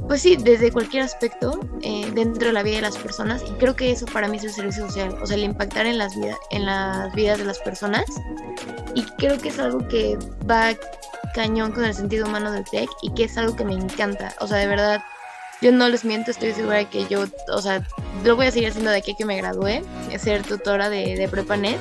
pues 0.09 0.23
sí, 0.23 0.37
desde 0.37 0.73
cualquier 0.73 1.03
aspecto 1.03 1.61
eh, 1.83 2.11
dentro 2.15 2.49
de 2.49 2.53
la 2.53 2.63
vida 2.63 2.77
de 2.77 2.83
las 2.83 2.97
personas 2.97 3.45
y 3.47 3.53
creo 3.59 3.77
que 3.77 3.93
eso 3.93 4.07
para 4.07 4.29
mí 4.29 4.39
es 4.39 4.45
el 4.45 4.53
servicio 4.53 4.87
social, 4.87 5.17
o 5.23 5.27
sea, 5.27 5.37
el 5.37 5.45
impactar 5.45 5.87
en 5.87 5.99
las, 5.99 6.17
vidas 6.17 6.39
en 6.51 6.67
las 6.67 7.15
vidas 7.15 7.39
de 7.39 7.45
las 7.45 7.59
personas 7.59 8.07
y 8.95 9.03
creo 9.19 9.39
que 9.39 9.49
es 9.49 9.59
algo 9.59 9.87
que 9.89 10.19
va 10.49 10.73
cañón 11.35 11.73
con 11.73 11.85
el 11.85 11.95
sentido 11.95 12.27
humano 12.27 12.51
del 12.53 12.65
tech 12.65 12.89
y 13.03 13.13
que 13.15 13.25
es 13.25 13.37
algo 13.39 13.57
que 13.57 13.65
me 13.65 13.75
encanta, 13.75 14.35
o 14.41 14.47
sea, 14.47 14.59
de 14.59 14.67
verdad, 14.67 15.03
yo 15.61 15.73
no 15.73 15.89
les 15.89 16.05
miento, 16.05 16.31
estoy 16.31 16.53
segura 16.53 16.89
que 16.89 17.07
yo, 17.07 17.25
o 17.49 17.63
sea, 17.63 17.87
lo 18.25 18.37
voy 18.37 18.47
a 18.47 18.51
seguir 18.51 18.71
haciendo 18.71 18.91
de 18.91 18.99
aquí 18.99 19.15
que 19.15 19.25
me 19.25 19.37
gradué, 19.37 19.83
ser 20.19 20.43
tutora 20.43 20.89
de, 20.89 21.17
de 21.17 21.29
PrepaNet 21.29 21.79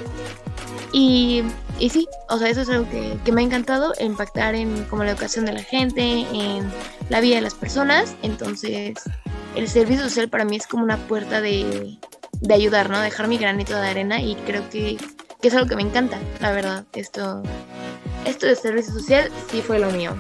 y, 0.91 1.43
y, 1.79 1.89
sí, 1.89 2.07
o 2.29 2.37
sea, 2.37 2.49
eso 2.49 2.61
es 2.61 2.69
algo 2.69 2.89
que, 2.89 3.17
que, 3.23 3.31
me 3.31 3.41
ha 3.41 3.45
encantado, 3.45 3.93
impactar 3.99 4.55
en 4.55 4.83
como 4.85 5.03
la 5.03 5.11
educación 5.11 5.45
de 5.45 5.53
la 5.53 5.61
gente, 5.61 6.01
en 6.01 6.69
la 7.09 7.21
vida 7.21 7.35
de 7.35 7.41
las 7.41 7.53
personas. 7.53 8.15
Entonces, 8.23 8.95
el 9.55 9.67
servicio 9.67 10.03
social 10.03 10.29
para 10.29 10.45
mí 10.45 10.55
es 10.55 10.65
como 10.65 10.83
una 10.83 10.97
puerta 10.97 11.41
de, 11.41 11.97
de 12.41 12.53
ayudar, 12.53 12.89
¿no? 12.89 12.99
Dejar 13.01 13.27
mi 13.27 13.37
granito 13.37 13.79
de 13.79 13.87
arena 13.87 14.21
y 14.21 14.35
creo 14.47 14.67
que, 14.69 14.97
que, 15.41 15.47
es 15.47 15.55
algo 15.55 15.67
que 15.67 15.75
me 15.75 15.81
encanta, 15.81 16.19
la 16.41 16.51
verdad. 16.51 16.85
Esto, 16.93 17.43
esto 18.25 18.47
de 18.47 18.55
servicio 18.55 18.93
social 18.93 19.29
sí 19.49 19.61
fue 19.61 19.79
lo 19.79 19.91
mío. 19.91 20.11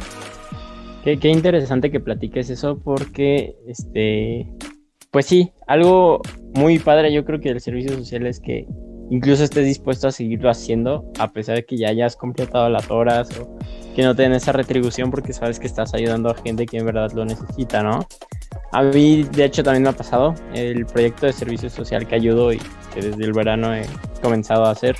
Qué, 1.03 1.17
qué 1.17 1.29
interesante 1.29 1.91
que 1.91 1.99
platiques 1.99 2.49
eso 2.49 2.77
porque, 2.77 3.55
este, 3.67 4.47
pues 5.11 5.25
sí, 5.25 5.51
algo 5.67 6.21
muy 6.53 6.79
padre 6.79 7.13
yo 7.13 7.25
creo 7.25 7.39
que 7.39 7.49
el 7.49 7.61
servicio 7.61 7.93
social 7.97 8.25
es 8.27 8.39
que 8.39 8.67
incluso 9.09 9.43
estés 9.43 9.65
dispuesto 9.65 10.07
a 10.07 10.11
seguirlo 10.11 10.49
haciendo 10.49 11.11
a 11.19 11.31
pesar 11.31 11.55
de 11.55 11.65
que 11.65 11.77
ya 11.77 11.89
hayas 11.89 12.15
completado 12.15 12.69
las 12.69 12.89
horas 12.91 13.29
o 13.39 13.57
que 13.95 14.03
no 14.03 14.15
te 14.15 14.23
den 14.23 14.33
esa 14.33 14.51
retribución 14.51 15.09
porque 15.09 15.33
sabes 15.33 15.59
que 15.59 15.67
estás 15.67 15.93
ayudando 15.93 16.29
a 16.29 16.35
gente 16.35 16.65
que 16.65 16.77
en 16.77 16.85
verdad 16.85 17.11
lo 17.13 17.25
necesita, 17.25 17.81
¿no? 17.81 18.07
A 18.71 18.83
mí, 18.83 19.23
de 19.23 19.45
hecho, 19.45 19.63
también 19.63 19.83
me 19.83 19.89
ha 19.89 19.93
pasado 19.93 20.35
el 20.53 20.85
proyecto 20.85 21.25
de 21.25 21.33
servicio 21.33 21.69
social 21.69 22.07
que 22.07 22.15
ayudo 22.15 22.53
y 22.53 22.61
que 22.93 23.01
desde 23.01 23.23
el 23.23 23.33
verano 23.33 23.73
he 23.73 23.85
comenzado 24.21 24.65
a 24.65 24.71
hacer. 24.71 24.95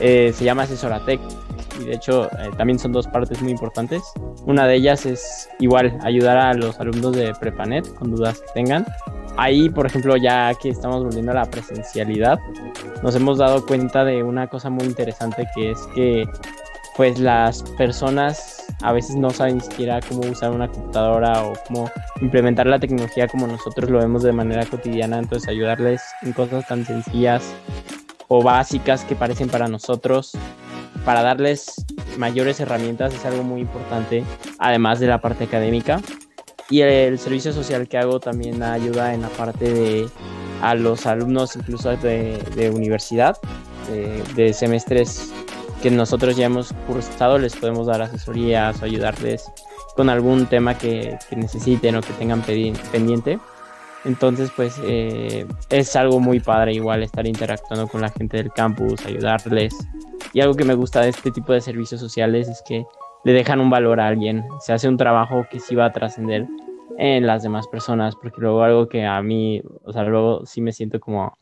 Eh, 0.00 0.32
se 0.34 0.44
llama 0.44 0.62
Asesoratec 0.62 1.20
y 1.80 1.84
de 1.86 1.94
hecho 1.94 2.26
eh, 2.26 2.50
también 2.56 2.78
son 2.78 2.92
dos 2.92 3.06
partes 3.06 3.42
muy 3.42 3.50
importantes. 3.52 4.02
Una 4.46 4.66
de 4.66 4.76
ellas 4.76 5.06
es 5.06 5.48
igual 5.58 5.98
ayudar 6.02 6.38
a 6.38 6.54
los 6.54 6.78
alumnos 6.80 7.16
de 7.16 7.34
Prepanet 7.34 7.92
con 7.94 8.10
dudas 8.12 8.40
que 8.40 8.46
tengan 8.54 8.86
ahí, 9.38 9.70
por 9.70 9.86
ejemplo, 9.86 10.16
ya 10.16 10.52
que 10.54 10.68
estamos 10.68 11.02
volviendo 11.04 11.30
a 11.32 11.36
la 11.36 11.44
presencialidad, 11.46 12.38
nos 13.02 13.14
hemos 13.14 13.38
dado 13.38 13.64
cuenta 13.64 14.04
de 14.04 14.22
una 14.22 14.48
cosa 14.48 14.68
muy 14.68 14.84
interesante 14.84 15.46
que 15.54 15.70
es 15.70 15.78
que 15.94 16.28
pues 16.96 17.18
las 17.20 17.62
personas 17.78 18.66
a 18.82 18.92
veces 18.92 19.16
no 19.16 19.30
saben 19.30 19.56
ni 19.56 19.60
siquiera 19.60 20.00
cómo 20.08 20.20
usar 20.30 20.50
una 20.50 20.68
computadora 20.68 21.44
o 21.44 21.52
cómo 21.66 21.90
implementar 22.20 22.66
la 22.66 22.78
tecnología 22.78 23.28
como 23.28 23.46
nosotros 23.46 23.90
lo 23.90 23.98
vemos 23.98 24.22
de 24.22 24.32
manera 24.32 24.64
cotidiana, 24.66 25.18
entonces 25.18 25.48
ayudarles 25.48 26.02
en 26.22 26.32
cosas 26.32 26.66
tan 26.66 26.84
sencillas 26.84 27.54
o 28.28 28.42
básicas 28.42 29.04
que 29.04 29.16
parecen 29.16 29.48
para 29.48 29.68
nosotros, 29.68 30.32
para 31.04 31.22
darles 31.22 31.84
mayores 32.18 32.60
herramientas 32.60 33.14
es 33.14 33.24
algo 33.24 33.42
muy 33.42 33.62
importante, 33.62 34.24
además 34.58 35.00
de 35.00 35.06
la 35.06 35.20
parte 35.20 35.44
académica. 35.44 36.00
Y 36.70 36.82
el 36.82 37.18
servicio 37.18 37.52
social 37.54 37.88
que 37.88 37.96
hago 37.96 38.20
también 38.20 38.62
ayuda 38.62 39.14
en 39.14 39.22
la 39.22 39.28
parte 39.28 39.72
de 39.72 40.08
a 40.60 40.74
los 40.74 41.06
alumnos 41.06 41.56
incluso 41.56 41.96
de, 41.96 42.72
universidad, 42.74 43.38
de, 44.34 44.52
semestres 44.52 45.32
que 45.82 45.90
nosotros 45.90 46.36
ya 46.36 46.46
hemos 46.46 46.72
cursado, 46.86 47.38
les 47.38 47.56
podemos 47.56 47.86
dar 47.86 48.02
asesorías 48.02 48.80
o 48.82 48.84
ayudarles 48.84 49.50
con 49.96 50.08
algún 50.08 50.46
tema 50.46 50.76
que, 50.76 51.18
necesiten 51.36 51.96
o 51.96 52.00
que 52.00 52.12
tengan 52.14 52.42
pendiente. 52.42 53.38
Entonces, 54.04 54.50
pues 54.54 54.80
eh, 54.84 55.46
es 55.70 55.96
algo 55.96 56.20
muy 56.20 56.40
padre 56.40 56.72
igual 56.72 57.02
estar 57.02 57.26
interactuando 57.26 57.88
con 57.88 58.00
la 58.00 58.10
gente 58.10 58.36
del 58.36 58.52
campus, 58.52 59.04
ayudarles. 59.06 59.74
Y 60.32 60.40
algo 60.40 60.54
que 60.54 60.64
me 60.64 60.74
gusta 60.74 61.00
de 61.00 61.08
este 61.08 61.30
tipo 61.30 61.52
de 61.52 61.60
servicios 61.60 62.00
sociales 62.00 62.48
es 62.48 62.62
que 62.66 62.84
le 63.24 63.32
dejan 63.32 63.60
un 63.60 63.70
valor 63.70 64.00
a 64.00 64.06
alguien, 64.06 64.44
se 64.60 64.72
hace 64.72 64.88
un 64.88 64.96
trabajo 64.96 65.46
que 65.50 65.58
sí 65.58 65.74
va 65.74 65.86
a 65.86 65.92
trascender 65.92 66.46
en 66.96 67.26
las 67.26 67.42
demás 67.42 67.66
personas, 67.68 68.14
porque 68.16 68.40
luego 68.40 68.62
algo 68.62 68.88
que 68.88 69.04
a 69.04 69.20
mí, 69.22 69.62
o 69.84 69.92
sea, 69.92 70.04
luego 70.04 70.46
sí 70.46 70.60
me 70.60 70.72
siento 70.72 71.00
como 71.00 71.36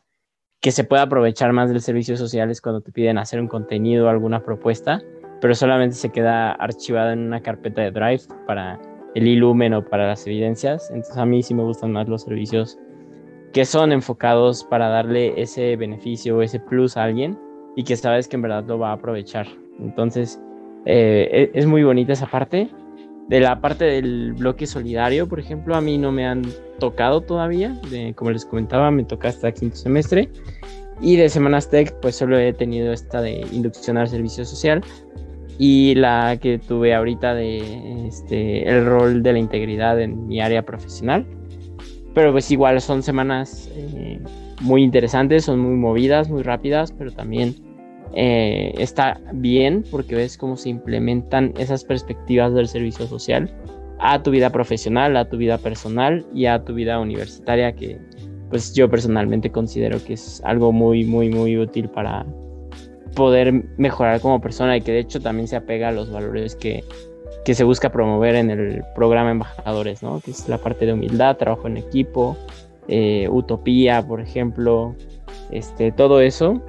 que 0.61 0.71
se 0.71 0.83
puede 0.83 1.03
aprovechar 1.03 1.53
más 1.53 1.69
del 1.69 1.81
servicio 1.81 2.17
social 2.17 2.49
es 2.49 2.61
cuando 2.61 2.81
te 2.81 2.91
piden 2.91 3.17
hacer 3.17 3.39
un 3.39 3.47
contenido 3.47 4.07
o 4.07 4.09
alguna 4.09 4.43
propuesta, 4.43 5.01
pero 5.39 5.53
solamente 5.53 5.95
se 5.95 6.09
queda 6.09 6.51
archivada 6.51 7.13
en 7.13 7.19
una 7.19 7.41
carpeta 7.41 7.81
de 7.81 7.91
Drive 7.91 8.23
para 8.47 8.79
el 9.13 9.27
ilumen 9.27 9.73
o 9.73 9.85
para 9.85 10.07
las 10.07 10.25
evidencias. 10.25 10.89
Entonces 10.89 11.17
a 11.17 11.25
mí 11.25 11.43
sí 11.43 11.53
me 11.53 11.63
gustan 11.63 11.91
más 11.91 12.07
los 12.07 12.23
servicios 12.23 12.77
que 13.53 13.65
son 13.65 13.91
enfocados 13.91 14.63
para 14.63 14.89
darle 14.89 15.39
ese 15.41 15.75
beneficio 15.75 16.37
o 16.37 16.41
ese 16.41 16.59
plus 16.59 16.97
a 16.97 17.03
alguien 17.03 17.37
y 17.75 17.83
que 17.83 17.95
sabes 17.95 18.27
que 18.27 18.35
en 18.35 18.41
verdad 18.41 18.65
lo 18.65 18.79
va 18.79 18.89
a 18.89 18.93
aprovechar. 18.93 19.47
Entonces, 19.79 20.41
eh, 20.85 21.51
e, 21.53 21.57
es 21.57 21.65
muy 21.65 21.83
bonita 21.83 22.13
esa 22.13 22.27
parte. 22.27 22.69
De 23.27 23.41
la 23.41 23.59
parte 23.59 23.83
del 23.83 24.33
bloque 24.33 24.65
solidario, 24.65 25.27
por 25.27 25.39
ejemplo, 25.39 25.75
a 25.75 25.81
mí 25.81 25.97
no 25.97 26.13
me 26.13 26.25
han 26.25 26.43
tocado 26.79 27.21
todavía. 27.21 27.79
Como 28.15 28.31
les 28.31 28.45
comentaba, 28.45 28.89
me 28.89 29.03
toca 29.03 29.27
hasta 29.27 29.51
quinto 29.51 29.75
semestre. 29.75 30.29
Y 31.01 31.17
de 31.17 31.27
Semanas 31.29 31.69
Tech, 31.69 31.93
pues 32.01 32.15
solo 32.15 32.37
he 32.39 32.53
tenido 32.53 32.93
esta 32.93 33.21
de 33.21 33.45
inducción 33.51 33.97
al 33.97 34.07
servicio 34.07 34.45
social. 34.45 34.81
Y 35.59 35.95
la 35.95 36.37
que 36.41 36.57
tuve 36.57 36.93
ahorita 36.93 37.33
de 37.33 38.07
este, 38.07 38.69
el 38.69 38.85
rol 38.85 39.23
de 39.23 39.33
la 39.33 39.39
integridad 39.39 39.99
en 39.99 40.27
mi 40.27 40.39
área 40.39 40.63
profesional. 40.63 41.25
Pero 42.13 42.31
pues 42.31 42.49
igual 42.49 42.79
son 42.79 43.03
semanas 43.03 43.69
eh, 43.75 44.19
muy 44.61 44.83
interesantes, 44.83 45.43
son 45.43 45.59
muy 45.59 45.75
movidas, 45.75 46.29
muy 46.29 46.43
rápidas, 46.43 46.93
pero 46.93 47.11
también 47.11 47.55
eh, 48.13 48.73
está 48.77 49.19
bien 49.33 49.83
porque 49.89 50.15
ves 50.15 50.37
cómo 50.37 50.57
se 50.57 50.69
implementan 50.69 51.53
esas 51.57 51.83
perspectivas 51.83 52.53
del 52.53 52.67
servicio 52.67 53.07
social 53.07 53.51
a 53.99 54.21
tu 54.21 54.31
vida 54.31 54.51
profesional, 54.51 55.17
a 55.17 55.29
tu 55.29 55.37
vida 55.37 55.57
personal 55.57 56.25
y 56.33 56.45
a 56.45 56.63
tu 56.63 56.73
vida 56.73 56.99
universitaria 56.99 57.73
que 57.73 57.99
pues 58.49 58.73
yo 58.73 58.89
personalmente 58.89 59.51
considero 59.51 60.03
que 60.03 60.13
es 60.13 60.41
algo 60.45 60.71
muy 60.71 61.03
muy 61.03 61.29
muy 61.29 61.57
útil 61.57 61.89
para 61.89 62.25
poder 63.15 63.65
mejorar 63.77 64.21
como 64.21 64.39
persona 64.39 64.77
y 64.77 64.81
que 64.81 64.91
de 64.91 64.99
hecho 64.99 65.19
también 65.19 65.47
se 65.47 65.55
apega 65.55 65.89
a 65.89 65.91
los 65.91 66.11
valores 66.11 66.55
que, 66.55 66.83
que 67.43 67.55
se 67.55 67.63
busca 67.63 67.91
promover 67.91 68.35
en 68.35 68.51
el 68.51 68.83
programa 68.93 69.31
Embajadores, 69.31 70.03
¿no? 70.03 70.21
que 70.21 70.31
es 70.31 70.47
la 70.47 70.59
parte 70.59 70.85
de 70.85 70.93
humildad, 70.93 71.35
trabajo 71.37 71.67
en 71.67 71.77
equipo, 71.77 72.37
eh, 72.87 73.27
utopía, 73.29 74.05
por 74.05 74.21
ejemplo, 74.21 74.95
este, 75.49 75.91
todo 75.91 76.21
eso 76.21 76.61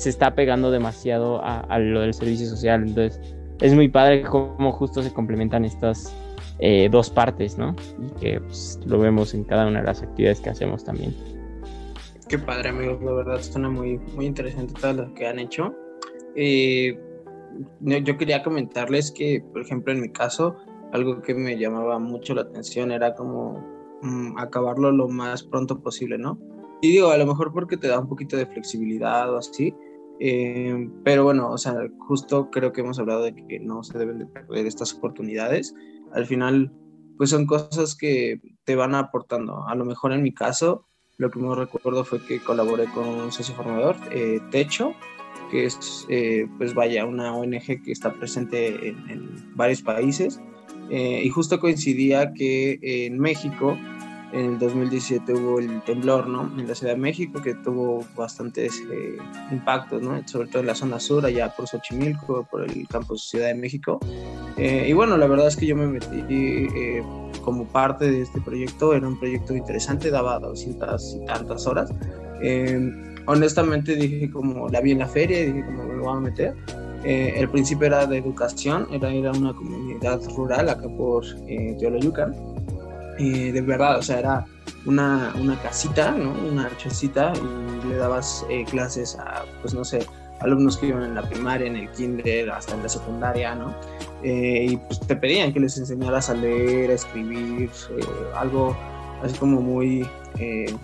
se 0.00 0.08
está 0.08 0.34
pegando 0.34 0.70
demasiado 0.70 1.42
a, 1.44 1.78
lo 1.78 2.00
del 2.00 2.14
servicio 2.14 2.46
social. 2.46 2.88
Entonces, 2.88 3.20
es 3.60 3.74
muy 3.74 3.90
padre 3.90 4.22
cómo 4.22 4.72
justo 4.72 5.02
se 5.02 5.12
complementan 5.12 5.66
estas 5.66 6.16
eh, 6.58 6.88
dos 6.90 7.10
partes, 7.10 7.58
¿no? 7.58 7.76
Y 8.02 8.18
que 8.18 8.40
pues, 8.40 8.80
lo 8.86 8.98
vemos 8.98 9.34
en 9.34 9.44
cada 9.44 9.66
una 9.66 9.80
de 9.80 9.86
las 9.86 10.02
actividades 10.02 10.40
que 10.40 10.48
hacemos 10.48 10.84
también. 10.84 11.14
Qué 12.28 12.38
padre, 12.38 12.70
amigos, 12.70 13.02
la 13.02 13.12
verdad 13.12 13.42
suena 13.42 13.68
muy, 13.68 13.98
muy 14.14 14.24
interesante 14.24 14.72
todo 14.80 14.94
lo 14.94 15.12
que 15.12 15.26
han 15.26 15.38
hecho. 15.38 15.74
Eh, 16.34 16.98
yo 17.80 18.16
quería 18.16 18.42
comentarles 18.42 19.10
que, 19.10 19.44
por 19.52 19.60
ejemplo, 19.60 19.92
en 19.92 20.00
mi 20.00 20.08
caso, 20.08 20.56
algo 20.94 21.20
que 21.20 21.34
me 21.34 21.58
llamaba 21.58 21.98
mucho 21.98 22.34
la 22.34 22.42
atención 22.42 22.90
era 22.90 23.14
como 23.14 23.62
mm, 24.00 24.38
acabarlo 24.38 24.92
lo 24.92 25.08
más 25.08 25.42
pronto 25.42 25.78
posible, 25.82 26.16
¿no? 26.16 26.38
Y 26.80 26.92
digo, 26.92 27.10
a 27.10 27.18
lo 27.18 27.26
mejor 27.26 27.52
porque 27.52 27.76
te 27.76 27.88
da 27.88 28.00
un 28.00 28.08
poquito 28.08 28.38
de 28.38 28.46
flexibilidad 28.46 29.30
o 29.30 29.36
así, 29.36 29.74
eh, 30.20 30.88
pero 31.02 31.24
bueno, 31.24 31.50
o 31.50 31.58
sea, 31.58 31.74
justo 31.98 32.50
creo 32.50 32.72
que 32.72 32.82
hemos 32.82 32.98
hablado 32.98 33.22
de 33.22 33.34
que 33.34 33.58
no 33.58 33.82
se 33.82 33.98
deben 33.98 34.18
de 34.18 34.26
perder 34.26 34.66
estas 34.66 34.92
oportunidades. 34.94 35.74
Al 36.12 36.26
final, 36.26 36.70
pues 37.16 37.30
son 37.30 37.46
cosas 37.46 37.94
que 37.94 38.40
te 38.64 38.76
van 38.76 38.94
aportando. 38.94 39.66
A 39.66 39.74
lo 39.74 39.84
mejor 39.86 40.12
en 40.12 40.22
mi 40.22 40.32
caso, 40.32 40.84
lo 41.16 41.30
que 41.30 41.38
me 41.38 41.54
recuerdo 41.54 42.04
fue 42.04 42.22
que 42.24 42.40
colaboré 42.40 42.84
con 42.86 43.06
un 43.06 43.32
socio 43.32 43.54
formador, 43.54 43.96
eh, 44.10 44.40
Techo, 44.50 44.94
que 45.50 45.64
es, 45.66 46.06
eh, 46.08 46.46
pues 46.58 46.74
vaya, 46.74 47.06
una 47.06 47.34
ONG 47.34 47.82
que 47.82 47.92
está 47.92 48.12
presente 48.12 48.88
en, 48.88 49.54
varios 49.54 49.82
países. 49.82 50.40
Eh, 50.90 51.22
y 51.24 51.28
justo 51.30 51.60
coincidía 51.60 52.32
que 52.32 52.78
en 52.82 53.18
México, 53.18 53.78
en 54.32 54.52
el 54.52 54.58
2017 54.58 55.32
hubo 55.34 55.58
el 55.58 55.82
temblor, 55.82 56.28
¿no? 56.28 56.50
En 56.58 56.66
la 56.68 56.74
Ciudad 56.74 56.94
de 56.94 57.00
México, 57.00 57.40
que 57.42 57.54
tuvo 57.54 58.04
bastantes 58.16 58.82
impactos, 59.50 60.02
¿no? 60.02 60.20
Sobre 60.26 60.48
todo 60.48 60.60
en 60.60 60.66
la 60.66 60.74
zona 60.74 61.00
sur, 61.00 61.24
allá 61.24 61.54
por 61.54 61.66
Xochimilco, 61.66 62.46
por 62.50 62.62
el 62.62 62.86
campus 62.88 63.28
Ciudad 63.28 63.48
de 63.48 63.54
México. 63.54 63.98
y 64.56 64.92
bueno, 64.92 65.16
la 65.16 65.26
verdad 65.26 65.48
es 65.48 65.56
que 65.56 65.66
yo 65.66 65.76
me 65.76 65.86
metí 65.86 66.22
como 67.42 67.64
parte 67.64 68.10
de 68.10 68.22
este 68.22 68.40
proyecto. 68.40 68.94
Era 68.94 69.08
un 69.08 69.18
proyecto 69.18 69.54
interesante, 69.54 70.10
daba 70.10 70.38
200 70.38 71.18
y 71.22 71.24
tantas 71.26 71.66
horas. 71.66 71.92
Eh, 72.42 72.92
honestamente 73.26 73.96
dije 73.96 74.30
como 74.30 74.68
la 74.68 74.80
vi 74.80 74.92
en 74.92 75.00
la 75.00 75.06
feria 75.06 75.40
y 75.40 75.52
dije 75.52 75.64
como 75.64 75.84
me 75.84 75.98
voy 75.98 76.16
a 76.16 76.20
meter. 76.20 76.54
Eh, 77.02 77.34
el 77.36 77.48
principio 77.48 77.86
era 77.86 78.06
de 78.06 78.18
educación, 78.18 78.86
era 78.92 79.12
ir 79.12 79.26
a 79.26 79.32
una 79.32 79.54
comunidad 79.54 80.20
rural 80.36 80.68
acá 80.68 80.86
por 80.96 81.24
eh, 81.48 81.74
Teoloyucan. 81.78 82.34
Y 83.20 83.50
de 83.50 83.60
verdad, 83.60 83.98
o 83.98 84.02
sea, 84.02 84.18
era 84.18 84.46
una, 84.86 85.34
una 85.38 85.60
casita, 85.60 86.12
¿no? 86.12 86.32
Una 86.50 86.64
archecita 86.66 87.34
y 87.36 87.88
le 87.88 87.96
dabas 87.96 88.46
eh, 88.48 88.64
clases 88.64 89.18
a, 89.18 89.44
pues 89.60 89.74
no 89.74 89.84
sé, 89.84 90.06
alumnos 90.40 90.78
que 90.78 90.86
iban 90.86 91.02
en 91.02 91.14
la 91.14 91.22
primaria, 91.22 91.66
en 91.66 91.76
el 91.76 91.90
kinder, 91.90 92.50
hasta 92.50 92.74
en 92.74 92.82
la 92.82 92.88
secundaria, 92.88 93.54
¿no? 93.54 93.74
Eh, 94.22 94.68
y 94.70 94.76
pues 94.76 95.00
te 95.00 95.16
pedían 95.16 95.52
que 95.52 95.60
les 95.60 95.76
enseñaras 95.76 96.30
a 96.30 96.34
leer, 96.34 96.90
a 96.90 96.94
escribir, 96.94 97.70
eh, 97.90 98.04
algo 98.34 98.76
así 99.22 99.36
como 99.38 99.60
muy, 99.60 100.06
eh, 100.38 100.74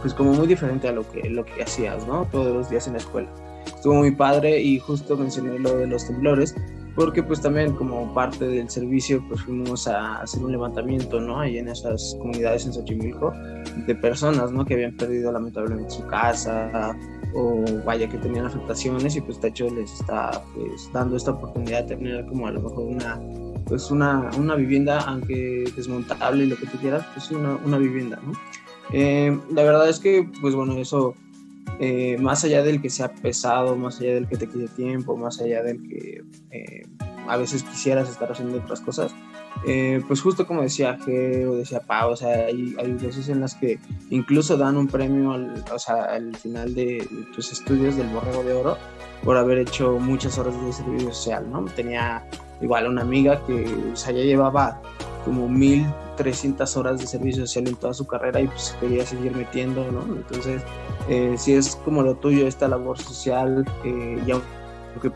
pues 0.00 0.14
como 0.14 0.32
muy 0.32 0.46
diferente 0.46 0.88
a 0.88 0.92
lo 0.92 1.08
que, 1.10 1.28
lo 1.28 1.44
que 1.44 1.62
hacías, 1.62 2.06
¿no? 2.06 2.26
Todos 2.32 2.54
los 2.54 2.70
días 2.70 2.86
en 2.86 2.94
la 2.94 2.98
escuela. 3.00 3.28
Estuvo 3.66 3.94
muy 3.94 4.10
padre 4.12 4.60
y 4.60 4.78
justo 4.78 5.16
mencioné 5.16 5.58
lo 5.58 5.76
de 5.76 5.86
los 5.86 6.06
temblores, 6.06 6.54
porque 6.94 7.22
pues 7.22 7.40
también 7.40 7.72
como 7.72 8.12
parte 8.14 8.46
del 8.46 8.68
servicio 8.68 9.24
pues 9.28 9.42
fuimos 9.42 9.86
a 9.86 10.22
hacer 10.22 10.42
un 10.42 10.52
levantamiento, 10.52 11.20
¿no? 11.20 11.40
Ahí 11.40 11.58
en 11.58 11.68
esas 11.68 12.16
comunidades 12.18 12.66
en 12.66 12.72
Xochimilco 12.72 13.32
de 13.86 13.94
personas, 13.94 14.52
¿no? 14.52 14.64
Que 14.64 14.74
habían 14.74 14.96
perdido 14.96 15.32
lamentablemente 15.32 15.90
su 15.90 16.06
casa, 16.06 16.94
o 17.34 17.64
vaya 17.84 18.08
que 18.08 18.18
tenían 18.18 18.46
afectaciones 18.46 19.16
y 19.16 19.20
pues 19.20 19.40
Techo 19.40 19.68
les 19.70 19.92
está 19.92 20.42
pues 20.54 20.90
dando 20.92 21.16
esta 21.16 21.32
oportunidad 21.32 21.84
de 21.84 21.96
tener 21.96 22.26
como 22.26 22.46
a 22.46 22.50
lo 22.50 22.60
mejor 22.60 22.84
una 22.84 23.20
pues 23.66 23.90
una, 23.90 24.30
una 24.36 24.54
vivienda 24.54 25.00
aunque 25.00 25.64
desmontable 25.74 26.44
y 26.44 26.48
lo 26.48 26.56
que 26.56 26.66
tú 26.66 26.78
quieras 26.78 27.06
pues 27.14 27.30
una, 27.30 27.56
una 27.64 27.78
vivienda 27.78 28.20
¿no? 28.24 28.32
Eh, 28.92 29.38
la 29.50 29.62
verdad 29.62 29.88
es 29.88 29.98
que 29.98 30.28
pues 30.40 30.54
bueno 30.54 30.76
eso 30.76 31.14
eh, 31.84 32.16
más 32.18 32.44
allá 32.44 32.62
del 32.62 32.80
que 32.80 32.90
sea 32.90 33.12
pesado 33.12 33.74
más 33.74 34.00
allá 34.00 34.14
del 34.14 34.28
que 34.28 34.36
te 34.36 34.48
quede 34.48 34.68
tiempo 34.68 35.16
más 35.16 35.40
allá 35.40 35.64
del 35.64 35.82
que 35.82 36.22
eh, 36.52 36.86
a 37.26 37.36
veces 37.36 37.64
quisieras 37.64 38.08
estar 38.08 38.30
haciendo 38.30 38.58
otras 38.58 38.80
cosas 38.80 39.12
eh, 39.66 40.00
pues 40.06 40.20
justo 40.20 40.46
como 40.46 40.62
decía 40.62 40.96
G 40.98 41.46
o 41.48 41.54
decía 41.54 41.80
Pau, 41.80 42.10
o 42.10 42.16
sea, 42.16 42.46
hay, 42.46 42.74
hay, 42.78 42.92
veces 42.92 43.28
en 43.28 43.40
las 43.40 43.54
que 43.54 43.78
incluso 44.10 44.56
dan 44.56 44.76
un 44.76 44.88
premio 44.88 45.32
al, 45.32 45.64
o 45.72 45.78
sea, 45.78 46.04
al 46.04 46.34
final 46.36 46.74
de, 46.74 47.06
tus 47.34 47.52
estudios 47.52 47.96
del 47.96 48.08
Borrego 48.08 48.42
de 48.42 48.52
Oro 48.54 48.78
por 49.22 49.36
haber 49.36 49.58
hecho 49.58 49.98
muchas 50.00 50.36
horas 50.38 50.54
de 50.64 50.72
servicio 50.72 51.12
social, 51.12 51.48
¿no? 51.50 51.64
Tenía 51.76 52.24
igual 52.60 52.88
una 52.88 53.02
amiga 53.02 53.44
que, 53.46 53.64
o 53.92 53.96
sea, 53.96 54.12
ya 54.12 54.22
llevaba 54.22 54.80
como 55.24 55.48
1300 55.48 56.76
horas 56.76 57.00
de 57.00 57.06
servicio 57.06 57.46
social 57.46 57.68
en 57.68 57.76
toda 57.76 57.94
su 57.94 58.06
carrera 58.06 58.40
y 58.40 58.46
pues 58.46 58.76
quería 58.80 59.04
seguir 59.06 59.34
metiendo, 59.34 59.90
¿no? 59.90 60.02
Entonces, 60.14 60.62
eh, 61.08 61.34
si 61.36 61.54
es 61.54 61.76
como 61.76 62.02
lo 62.02 62.14
tuyo 62.16 62.46
esta 62.46 62.68
labor 62.68 62.98
social, 62.98 63.64
eh, 63.84 64.22
y 64.26 64.30
aunque 64.30 65.12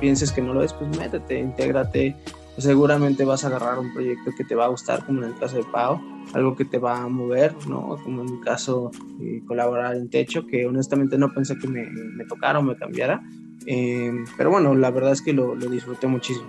pienses 0.00 0.32
que 0.32 0.42
no 0.42 0.54
lo 0.54 0.62
es, 0.62 0.72
pues 0.72 0.96
métete, 0.98 1.38
intégrate, 1.38 2.16
seguramente 2.58 3.24
vas 3.24 3.44
a 3.44 3.48
agarrar 3.48 3.78
un 3.78 3.92
proyecto 3.92 4.30
que 4.36 4.44
te 4.44 4.54
va 4.54 4.66
a 4.66 4.68
gustar, 4.68 5.04
como 5.04 5.22
en 5.22 5.28
el 5.28 5.38
caso 5.38 5.56
de 5.56 5.64
Pau, 5.64 6.00
algo 6.32 6.56
que 6.56 6.64
te 6.64 6.78
va 6.78 7.02
a 7.02 7.08
mover, 7.08 7.54
¿no? 7.68 7.98
Como 8.02 8.22
en 8.22 8.32
mi 8.32 8.40
caso, 8.40 8.90
eh, 9.20 9.42
colaborar 9.46 9.96
en 9.96 10.08
Techo, 10.08 10.46
que 10.46 10.66
honestamente 10.66 11.18
no 11.18 11.32
pensé 11.32 11.56
que 11.58 11.68
me, 11.68 11.86
me 11.90 12.24
tocara 12.24 12.58
o 12.58 12.62
me 12.62 12.76
cambiara, 12.76 13.22
eh, 13.66 14.12
pero 14.36 14.50
bueno, 14.50 14.74
la 14.74 14.90
verdad 14.90 15.12
es 15.12 15.22
que 15.22 15.32
lo, 15.32 15.54
lo, 15.54 15.68
disfruté 15.68 16.06
muchísimo. 16.06 16.48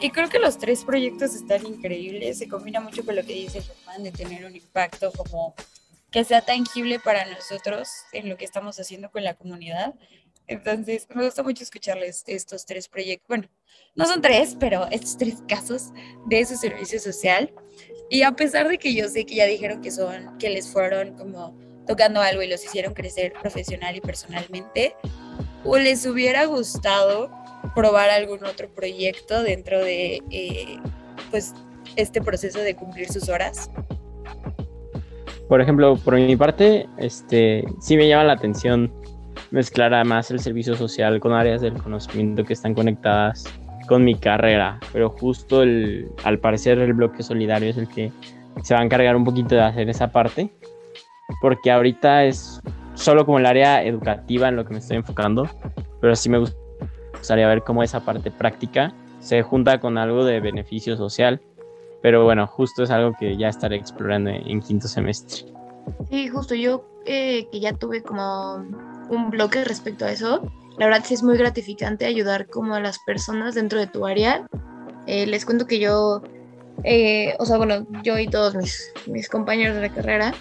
Y 0.00 0.10
creo 0.10 0.28
que 0.28 0.38
los 0.38 0.58
tres 0.58 0.84
proyectos 0.84 1.34
están 1.34 1.64
increíbles, 1.66 2.38
se 2.38 2.48
combina 2.48 2.80
mucho 2.80 3.04
con 3.04 3.16
lo 3.16 3.24
que 3.24 3.32
dice 3.32 3.62
Germán 3.62 4.02
de 4.02 4.12
tener 4.12 4.44
un 4.44 4.54
impacto 4.54 5.12
como 5.12 5.54
que 6.10 6.24
sea 6.24 6.42
tangible 6.42 7.00
para 7.00 7.24
nosotros 7.24 7.88
en 8.12 8.28
lo 8.28 8.36
que 8.36 8.44
estamos 8.44 8.78
haciendo 8.78 9.10
con 9.10 9.24
la 9.24 9.34
comunidad. 9.34 9.94
Entonces, 10.46 11.08
me 11.14 11.24
gusta 11.24 11.42
mucho 11.42 11.64
escucharles 11.64 12.22
estos 12.26 12.66
tres 12.66 12.88
proyectos, 12.88 13.26
bueno, 13.28 13.48
no 13.94 14.06
son 14.06 14.20
tres, 14.20 14.56
pero 14.60 14.86
estos 14.90 15.16
tres 15.16 15.36
casos 15.48 15.90
de 16.26 16.44
su 16.44 16.56
servicio 16.56 17.00
social. 17.00 17.52
Y 18.10 18.22
a 18.22 18.32
pesar 18.32 18.68
de 18.68 18.78
que 18.78 18.94
yo 18.94 19.08
sé 19.08 19.24
que 19.24 19.36
ya 19.36 19.46
dijeron 19.46 19.80
que 19.80 19.90
son, 19.90 20.36
que 20.38 20.50
les 20.50 20.68
fueron 20.68 21.16
como 21.16 21.58
tocando 21.86 22.20
algo 22.20 22.42
y 22.42 22.48
los 22.48 22.64
hicieron 22.64 22.94
crecer 22.94 23.32
profesional 23.40 23.96
y 23.96 24.00
personalmente, 24.00 24.94
¿o 25.64 25.78
les 25.78 26.04
hubiera 26.06 26.44
gustado 26.44 27.30
probar 27.74 28.10
algún 28.10 28.44
otro 28.44 28.68
proyecto 28.68 29.42
dentro 29.42 29.78
de 29.78 30.22
eh, 30.30 30.78
pues 31.30 31.54
este 31.96 32.20
proceso 32.20 32.60
de 32.60 32.74
cumplir 32.74 33.08
sus 33.10 33.28
horas? 33.28 33.70
Por 35.48 35.60
ejemplo, 35.60 35.96
por 35.96 36.14
mi 36.14 36.36
parte, 36.36 36.88
este 36.96 37.64
sí 37.80 37.96
me 37.96 38.08
llama 38.08 38.24
la 38.24 38.32
atención 38.34 38.92
mezclar 39.50 40.04
más 40.04 40.30
el 40.30 40.40
servicio 40.40 40.74
social 40.74 41.20
con 41.20 41.32
áreas 41.32 41.60
del 41.60 41.74
conocimiento 41.74 42.44
que 42.44 42.54
están 42.54 42.74
conectadas 42.74 43.44
con 43.86 44.04
mi 44.04 44.14
carrera, 44.14 44.80
pero 44.92 45.10
justo 45.10 45.62
el, 45.62 46.08
al 46.24 46.38
parecer 46.38 46.78
el 46.78 46.94
bloque 46.94 47.22
solidario 47.22 47.70
es 47.70 47.76
el 47.76 47.88
que 47.88 48.10
se 48.62 48.74
va 48.74 48.80
a 48.80 48.84
encargar 48.84 49.14
un 49.14 49.24
poquito 49.24 49.54
de 49.54 49.62
hacer 49.62 49.88
esa 49.88 50.10
parte, 50.10 50.50
porque 51.40 51.70
ahorita 51.70 52.24
es 52.24 52.60
solo 52.94 53.26
como 53.26 53.38
el 53.38 53.46
área 53.46 53.84
educativa 53.84 54.48
en 54.48 54.56
lo 54.56 54.64
que 54.64 54.72
me 54.72 54.78
estoy 54.78 54.96
enfocando, 54.96 55.48
pero 56.00 56.16
sí 56.16 56.28
me 56.28 56.38
gustaría 57.24 57.48
ver 57.48 57.62
cómo 57.62 57.82
esa 57.82 58.00
parte 58.00 58.30
práctica 58.30 58.92
se 59.20 59.42
junta 59.42 59.80
con 59.80 59.96
algo 59.96 60.26
de 60.26 60.40
beneficio 60.40 60.94
social, 60.98 61.40
pero 62.02 62.22
bueno, 62.22 62.46
justo 62.46 62.82
es 62.82 62.90
algo 62.90 63.14
que 63.18 63.38
ya 63.38 63.48
estaré 63.48 63.76
explorando 63.76 64.28
en 64.28 64.60
quinto 64.60 64.88
semestre. 64.88 65.46
Sí, 66.10 66.28
justo 66.28 66.54
yo 66.54 66.84
eh, 67.06 67.48
que 67.50 67.60
ya 67.60 67.72
tuve 67.72 68.02
como 68.02 68.56
un 69.08 69.30
bloque 69.30 69.64
respecto 69.64 70.04
a 70.04 70.12
eso, 70.12 70.42
la 70.76 70.84
verdad 70.84 71.02
sí 71.02 71.14
es 71.14 71.22
muy 71.22 71.38
gratificante 71.38 72.04
ayudar 72.04 72.46
como 72.46 72.74
a 72.74 72.80
las 72.80 72.98
personas 72.98 73.54
dentro 73.54 73.78
de 73.78 73.86
tu 73.86 74.04
área. 74.04 74.46
Eh, 75.06 75.24
les 75.26 75.46
cuento 75.46 75.66
que 75.66 75.78
yo, 75.78 76.20
eh, 76.82 77.36
o 77.38 77.46
sea, 77.46 77.56
bueno, 77.56 77.86
yo 78.02 78.18
y 78.18 78.28
todos 78.28 78.54
mis, 78.54 78.92
mis 79.06 79.30
compañeros 79.30 79.76
de 79.76 79.80
la 79.80 79.94
carrera 79.94 80.34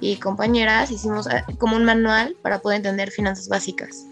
y 0.00 0.16
compañeras 0.16 0.90
hicimos 0.90 1.28
ah, 1.28 1.46
como 1.56 1.76
un 1.76 1.84
manual 1.84 2.36
para 2.42 2.58
poder 2.58 2.76
entender 2.76 3.10
finanzas 3.10 3.48
básicas. 3.48 4.06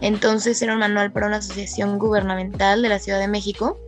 Entonces 0.00 0.60
era 0.62 0.72
un 0.72 0.80
manual 0.80 1.12
para 1.12 1.26
una 1.26 1.36
asociación 1.36 1.98
gubernamental 1.98 2.82
de 2.82 2.88
la 2.88 2.98
Ciudad 2.98 3.18
de 3.18 3.28
México 3.28 3.78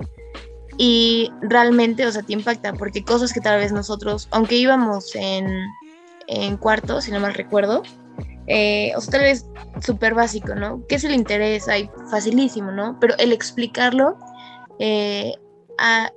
y 0.79 1.31
realmente, 1.43 2.07
o 2.07 2.13
sea, 2.13 2.23
te 2.23 2.33
impacta 2.33 2.73
porque 2.73 3.05
cosas 3.05 3.33
que 3.33 3.41
tal 3.41 3.59
vez 3.59 3.73
nosotros, 3.73 4.29
aunque 4.31 4.57
íbamos 4.57 5.15
en, 5.15 5.49
en 6.27 6.57
cuarto, 6.57 7.01
si 7.01 7.11
no 7.11 7.21
mal 7.21 7.35
recuerdo, 7.35 7.83
eh, 8.47 8.93
o 8.97 9.01
sea, 9.01 9.13
tal 9.13 9.21
vez 9.23 9.47
súper 9.81 10.15
básico, 10.15 10.55
¿no? 10.55 10.85
¿Qué 10.89 10.97
es 10.97 11.05
el 11.05 11.15
interés? 11.15 11.69
Hay 11.69 11.91
facilísimo, 12.11 12.73
¿no? 12.73 12.99
Pero 13.01 13.15
el 13.19 13.33
explicarlo, 13.33 14.17
eh, 14.79 15.35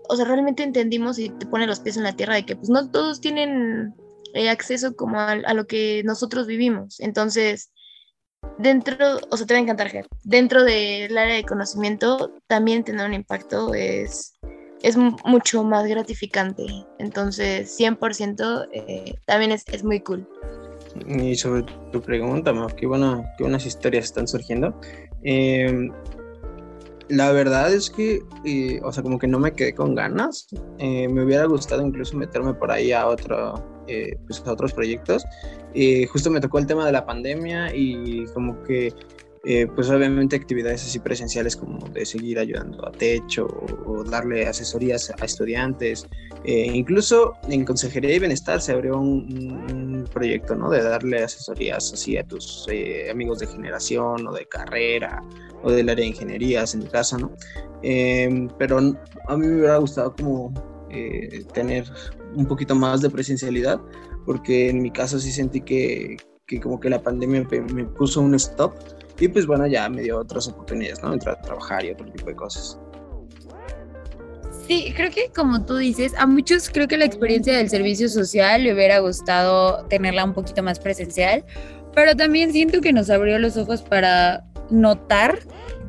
o 0.10 0.16
sea, 0.16 0.26
realmente 0.26 0.64
entendimos 0.64 1.20
y 1.20 1.30
te 1.30 1.46
pone 1.46 1.68
los 1.68 1.80
pies 1.80 1.98
en 1.98 2.04
la 2.04 2.16
tierra 2.16 2.36
de 2.36 2.46
que 2.46 2.56
pues 2.56 2.70
no 2.70 2.90
todos 2.90 3.22
tienen 3.22 3.94
eh, 4.34 4.50
acceso 4.50 4.96
como 4.96 5.20
a, 5.20 5.54
lo 5.54 5.68
que 5.68 6.04
nosotros 6.04 6.48
vivimos. 6.48 7.00
Entonces, 7.00 7.72
dentro, 8.58 8.96
o 9.30 9.38
sea, 9.38 9.48
te 9.48 9.54
va 9.54 9.60
a 9.60 9.64
encantar, 9.64 9.90
Ger. 9.90 10.08
Dentro 10.24 10.64
del 10.64 11.18
área 11.18 11.36
de 11.36 11.44
conocimiento, 11.44 12.34
también 12.48 12.84
tener 12.84 13.06
un 13.06 13.14
impacto 13.14 13.74
es, 13.74 14.34
es 14.82 14.98
mucho 14.98 15.64
más 15.64 15.86
gratificante. 15.88 16.66
Entonces, 17.00 17.78
100% 17.80 18.68
también 19.26 19.52
es, 19.52 19.64
es 19.72 19.84
muy 19.84 20.00
cool. 20.02 20.28
Y 21.08 21.36
sobre 21.36 21.66
tu 21.92 22.02
pregunta, 22.02 22.54
qué, 22.78 22.88
buena, 22.88 23.24
qué 23.38 23.44
buenas 23.44 23.66
historias 23.66 24.06
están 24.06 24.28
surgiendo. 24.28 24.80
Eh, 25.24 25.90
la 27.10 27.32
verdad 27.32 27.74
es 27.74 27.90
que, 27.90 28.22
eh, 28.46 28.80
o 28.84 28.92
sea, 28.92 29.04
como 29.04 29.20
que 29.20 29.28
no 29.28 29.40
me 29.40 29.54
quedé 29.54 29.74
con 29.74 29.94
ganas. 29.96 30.48
Eh, 30.80 31.08
me 31.08 31.24
hubiera 31.24 31.46
gustado 31.46 31.86
incluso 31.86 32.18
meterme 32.18 32.54
por 32.54 32.72
ahí 32.72 32.92
a, 32.92 33.08
otro, 33.08 33.64
pues 34.26 34.44
a 34.46 34.52
otros 34.52 34.74
proyectos. 34.74 35.26
justo 36.12 36.30
me 36.30 36.40
tocó 36.40 36.60
el 36.60 36.68
tema 36.68 36.86
de 36.86 36.92
la 36.92 37.06
pandemia 37.06 37.76
y 37.76 38.26
como 38.34 38.62
que 38.64 38.94
eh, 39.48 39.68
pues 39.68 39.92
obviamente 39.92 40.36
actividades 40.36 40.84
así 40.84 40.98
presenciales 40.98 41.56
como 41.56 41.88
de 41.90 42.04
seguir 42.04 42.40
ayudando 42.40 42.84
a 42.88 42.92
techo 42.92 43.46
o, 43.86 44.04
darle 44.04 44.48
asesorías 44.48 45.12
a 45.12 45.24
estudiantes. 45.24 46.08
Eh, 46.44 46.72
incluso 46.74 47.34
en 47.48 47.64
Consejería 47.64 48.16
y 48.16 48.18
Bienestar 48.18 48.60
se 48.60 48.72
abrió 48.72 49.00
un, 49.00 50.04
proyecto, 50.12 50.56
¿no? 50.56 50.70
De 50.70 50.82
darle 50.82 51.24
asesorías 51.24 51.94
así 51.94 52.18
a 52.18 52.24
tus 52.24 52.68
eh, 52.72 53.10
amigos 53.12 53.40
de 53.40 53.48
generación 53.48 54.28
o 54.28 54.32
de 54.32 54.48
carrera 54.48 55.22
o 55.62 55.72
del 55.72 55.90
área 55.90 56.04
de 56.04 56.10
ingenierías 56.10 56.74
en 56.74 56.82
mi 56.82 56.88
caso, 56.88 57.18
¿no? 57.18 57.32
pero 58.58 58.80
a 58.80 59.38
mí 59.38 59.46
me 59.46 59.58
hubiera 59.58 59.78
gustado 59.78 60.16
como 60.16 60.52
tener 61.54 61.86
un 62.36 62.46
poquito 62.46 62.76
más 62.76 63.02
de 63.02 63.10
presencialidad 63.10 63.80
porque 64.26 64.70
en 64.70 64.82
mi 64.82 64.92
caso 64.92 65.20
sí 65.20 65.32
sentí 65.32 65.62
que, 65.62 66.18
que 66.46 66.60
como 66.60 66.80
que 66.80 66.90
la 66.90 67.02
pandemia 67.02 67.48
me 67.74 67.86
puso 67.86 68.22
un 68.22 68.36
stop 68.36 68.74
y 69.20 69.28
pues 69.28 69.46
bueno, 69.46 69.66
ya 69.68 69.88
me 69.90 70.02
dio 70.02 70.20
otras 70.20 70.48
oportunidades, 70.48 71.02
¿no? 71.02 71.14
Entrar 71.14 71.38
a 71.38 71.42
trabajar 71.42 71.86
y 71.86 71.92
otro 71.92 72.06
tipo 72.12 72.26
de 72.26 72.36
cosas. 72.36 72.78
Sí, 74.68 74.92
creo 74.96 75.12
que 75.12 75.32
como 75.34 75.64
tú 75.64 75.78
dices, 75.78 76.14
a 76.18 76.26
muchos 76.26 76.70
creo 76.70 76.88
que 76.88 76.98
la 76.98 77.06
experiencia 77.06 77.56
del 77.56 77.70
servicio 77.70 78.10
social 78.10 78.64
le 78.64 78.74
hubiera 78.74 79.00
gustado 79.00 79.86
tenerla 79.86 80.26
un 80.26 80.34
poquito 80.34 80.64
más 80.64 80.80
presencial, 80.80 81.46
pero 81.94 82.16
también 82.16 82.52
siento 82.52 82.82
que 82.82 82.92
nos 82.92 83.10
abrió 83.10 83.38
los 83.38 83.58
ojos 83.58 83.84
para 83.84 84.44
notar 84.72 85.40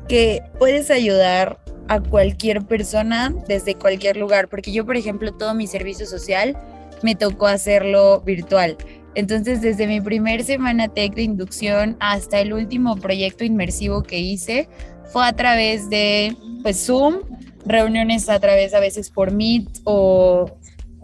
que 0.08 0.42
puedes 0.58 0.90
ayudar 0.90 1.58
a 1.88 2.00
cualquier 2.00 2.66
persona 2.66 3.34
desde 3.48 3.74
cualquier 3.74 4.16
lugar, 4.16 4.48
porque 4.48 4.72
yo, 4.72 4.84
por 4.84 4.96
ejemplo, 4.96 5.32
todo 5.32 5.54
mi 5.54 5.66
servicio 5.66 6.06
social 6.06 6.56
me 7.02 7.14
tocó 7.14 7.46
hacerlo 7.46 8.20
virtual. 8.20 8.76
Entonces, 9.14 9.62
desde 9.62 9.86
mi 9.86 10.00
primer 10.00 10.44
semana 10.44 10.88
tech 10.88 11.14
de 11.14 11.22
inducción 11.22 11.96
hasta 12.00 12.40
el 12.40 12.52
último 12.52 12.96
proyecto 12.96 13.44
inmersivo 13.44 14.02
que 14.02 14.18
hice, 14.18 14.68
fue 15.06 15.26
a 15.26 15.32
través 15.32 15.88
de 15.88 16.36
pues, 16.62 16.84
Zoom, 16.84 17.20
reuniones 17.64 18.28
a 18.28 18.38
través 18.38 18.74
a 18.74 18.80
veces 18.80 19.10
por 19.10 19.32
Meet 19.32 19.80
o, 19.84 20.58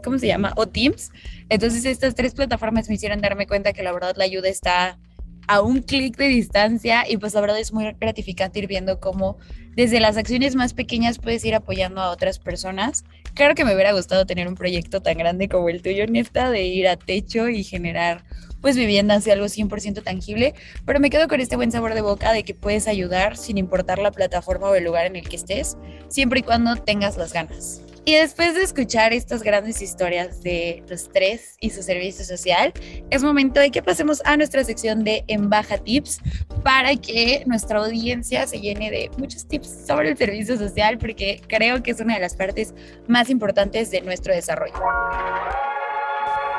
¿cómo 0.04 0.18
se 0.18 0.26
llama? 0.26 0.52
O 0.56 0.66
Teams. 0.66 1.10
Entonces, 1.48 1.84
estas 1.84 2.14
tres 2.14 2.34
plataformas 2.34 2.88
me 2.88 2.96
hicieron 2.96 3.20
darme 3.20 3.46
cuenta 3.46 3.72
que 3.72 3.82
la 3.82 3.92
verdad 3.92 4.14
la 4.16 4.24
ayuda 4.24 4.48
está 4.48 4.98
a 5.46 5.60
un 5.60 5.82
clic 5.82 6.16
de 6.16 6.28
distancia 6.28 7.04
y 7.08 7.16
pues 7.16 7.34
la 7.34 7.40
verdad 7.40 7.58
es 7.58 7.72
muy 7.72 7.92
gratificante 8.00 8.58
ir 8.58 8.66
viendo 8.66 9.00
cómo 9.00 9.38
desde 9.74 10.00
las 10.00 10.16
acciones 10.16 10.54
más 10.54 10.74
pequeñas 10.74 11.18
puedes 11.18 11.44
ir 11.44 11.54
apoyando 11.54 12.00
a 12.00 12.10
otras 12.10 12.38
personas. 12.38 13.04
Claro 13.34 13.54
que 13.54 13.64
me 13.64 13.74
hubiera 13.74 13.92
gustado 13.92 14.26
tener 14.26 14.48
un 14.48 14.54
proyecto 14.54 15.00
tan 15.00 15.16
grande 15.16 15.48
como 15.48 15.68
el 15.68 15.82
tuyo, 15.82 16.06
Nefta, 16.06 16.50
de 16.50 16.64
ir 16.64 16.88
a 16.88 16.96
techo 16.96 17.48
y 17.48 17.64
generar 17.64 18.24
pues 18.60 18.76
vivienda 18.76 19.16
hacia 19.16 19.32
algo 19.32 19.46
100% 19.46 20.04
tangible, 20.04 20.54
pero 20.86 21.00
me 21.00 21.10
quedo 21.10 21.26
con 21.26 21.40
este 21.40 21.56
buen 21.56 21.72
sabor 21.72 21.94
de 21.94 22.00
boca 22.00 22.32
de 22.32 22.44
que 22.44 22.54
puedes 22.54 22.86
ayudar 22.86 23.36
sin 23.36 23.58
importar 23.58 23.98
la 23.98 24.12
plataforma 24.12 24.68
o 24.68 24.74
el 24.76 24.84
lugar 24.84 25.06
en 25.06 25.16
el 25.16 25.28
que 25.28 25.36
estés, 25.36 25.76
siempre 26.08 26.40
y 26.40 26.42
cuando 26.44 26.76
tengas 26.76 27.16
las 27.16 27.32
ganas. 27.32 27.82
Y 28.04 28.14
después 28.14 28.54
de 28.54 28.62
escuchar 28.62 29.12
estas 29.12 29.44
grandes 29.44 29.80
historias 29.80 30.42
de 30.42 30.82
los 30.88 31.08
tres 31.12 31.56
y 31.60 31.70
su 31.70 31.84
servicio 31.84 32.24
social, 32.24 32.72
es 33.10 33.22
momento 33.22 33.60
de 33.60 33.70
que 33.70 33.80
pasemos 33.80 34.20
a 34.24 34.36
nuestra 34.36 34.64
sección 34.64 35.04
de 35.04 35.24
Embaja 35.28 35.78
Tips 35.78 36.18
para 36.64 36.96
que 36.96 37.44
nuestra 37.46 37.78
audiencia 37.78 38.46
se 38.48 38.60
llene 38.60 38.90
de 38.90 39.08
muchos 39.18 39.46
tips 39.46 39.86
sobre 39.86 40.10
el 40.10 40.16
servicio 40.16 40.58
social, 40.58 40.98
porque 40.98 41.40
creo 41.46 41.82
que 41.84 41.92
es 41.92 42.00
una 42.00 42.14
de 42.14 42.20
las 42.20 42.34
partes 42.34 42.74
más 43.06 43.30
importantes 43.30 43.92
de 43.92 44.00
nuestro 44.00 44.34
desarrollo. 44.34 44.74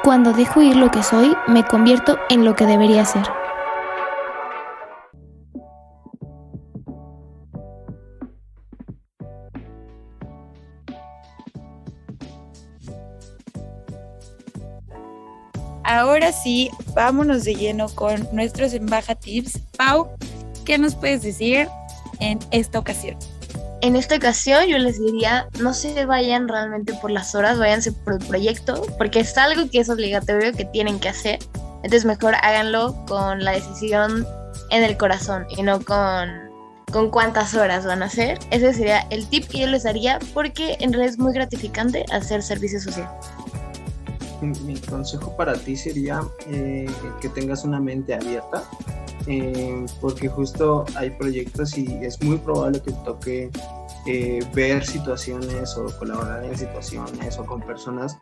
Cuando 0.03 0.31
dejo 0.31 0.61
ir 0.61 0.77
lo 0.77 0.91
que 0.91 1.03
soy, 1.03 1.35
me 1.47 1.65
convierto 1.65 2.17
en 2.29 2.45
lo 2.45 2.55
que 2.55 2.65
debería 2.65 3.03
ser. 3.03 3.23
Ahora 15.83 16.31
sí, 16.31 16.69
vámonos 16.93 17.43
de 17.43 17.55
lleno 17.55 17.87
con 17.89 18.27
nuestros 18.31 18.73
Embaja 18.73 19.15
Tips. 19.15 19.59
Pau, 19.77 20.09
¿qué 20.65 20.77
nos 20.77 20.95
puedes 20.95 21.21
decir 21.21 21.67
en 22.19 22.39
esta 22.51 22.79
ocasión? 22.79 23.17
En 23.81 23.97
esta 23.97 24.15
ocasión 24.15 24.65
yo 24.67 24.77
les 24.77 24.97
diría, 24.99 25.47
no 25.59 25.73
se 25.73 26.05
vayan 26.05 26.47
realmente 26.47 26.93
por 26.95 27.11
las 27.11 27.35
horas, 27.35 27.59
váyanse 27.59 27.91
por 27.91 28.13
el 28.13 28.19
proyecto, 28.19 28.85
porque 28.97 29.19
es 29.19 29.37
algo 29.37 29.69
que 29.69 29.79
es 29.79 29.89
obligatorio 29.89 30.53
que 30.53 30.65
tienen 30.65 30.99
que 30.99 31.09
hacer. 31.09 31.39
Entonces 31.77 32.05
mejor 32.05 32.35
háganlo 32.35 32.95
con 33.07 33.43
la 33.43 33.51
decisión 33.51 34.25
en 34.69 34.83
el 34.83 34.95
corazón 34.95 35.45
y 35.57 35.63
no 35.63 35.83
con, 35.83 36.29
con 36.93 37.09
cuántas 37.09 37.55
horas 37.55 37.85
van 37.85 38.03
a 38.03 38.05
hacer. 38.05 38.39
Ese 38.51 38.73
sería 38.73 39.01
el 39.09 39.27
tip 39.27 39.47
que 39.47 39.59
yo 39.59 39.67
les 39.67 39.83
daría 39.83 40.17
porque 40.33 40.77
en 40.79 40.93
realidad 40.93 41.15
es 41.15 41.19
muy 41.19 41.33
gratificante 41.33 42.05
hacer 42.09 42.41
servicio 42.41 42.79
social 42.79 43.09
mi 44.43 44.79
consejo 44.79 45.35
para 45.35 45.53
ti 45.53 45.75
sería 45.75 46.21
eh, 46.47 46.85
que 47.21 47.29
tengas 47.29 47.63
una 47.63 47.79
mente 47.79 48.13
abierta, 48.13 48.63
eh, 49.27 49.85
porque 50.01 50.27
justo 50.27 50.85
hay 50.95 51.11
proyectos 51.11 51.77
y 51.77 51.85
es 52.01 52.21
muy 52.21 52.37
probable 52.37 52.81
que 52.81 52.91
toque 53.05 53.49
eh, 54.05 54.39
ver 54.53 54.85
situaciones 54.85 55.77
o 55.77 55.85
colaborar 55.97 56.43
en 56.43 56.57
situaciones 56.57 57.37
o 57.39 57.45
con 57.45 57.61
personas 57.61 58.17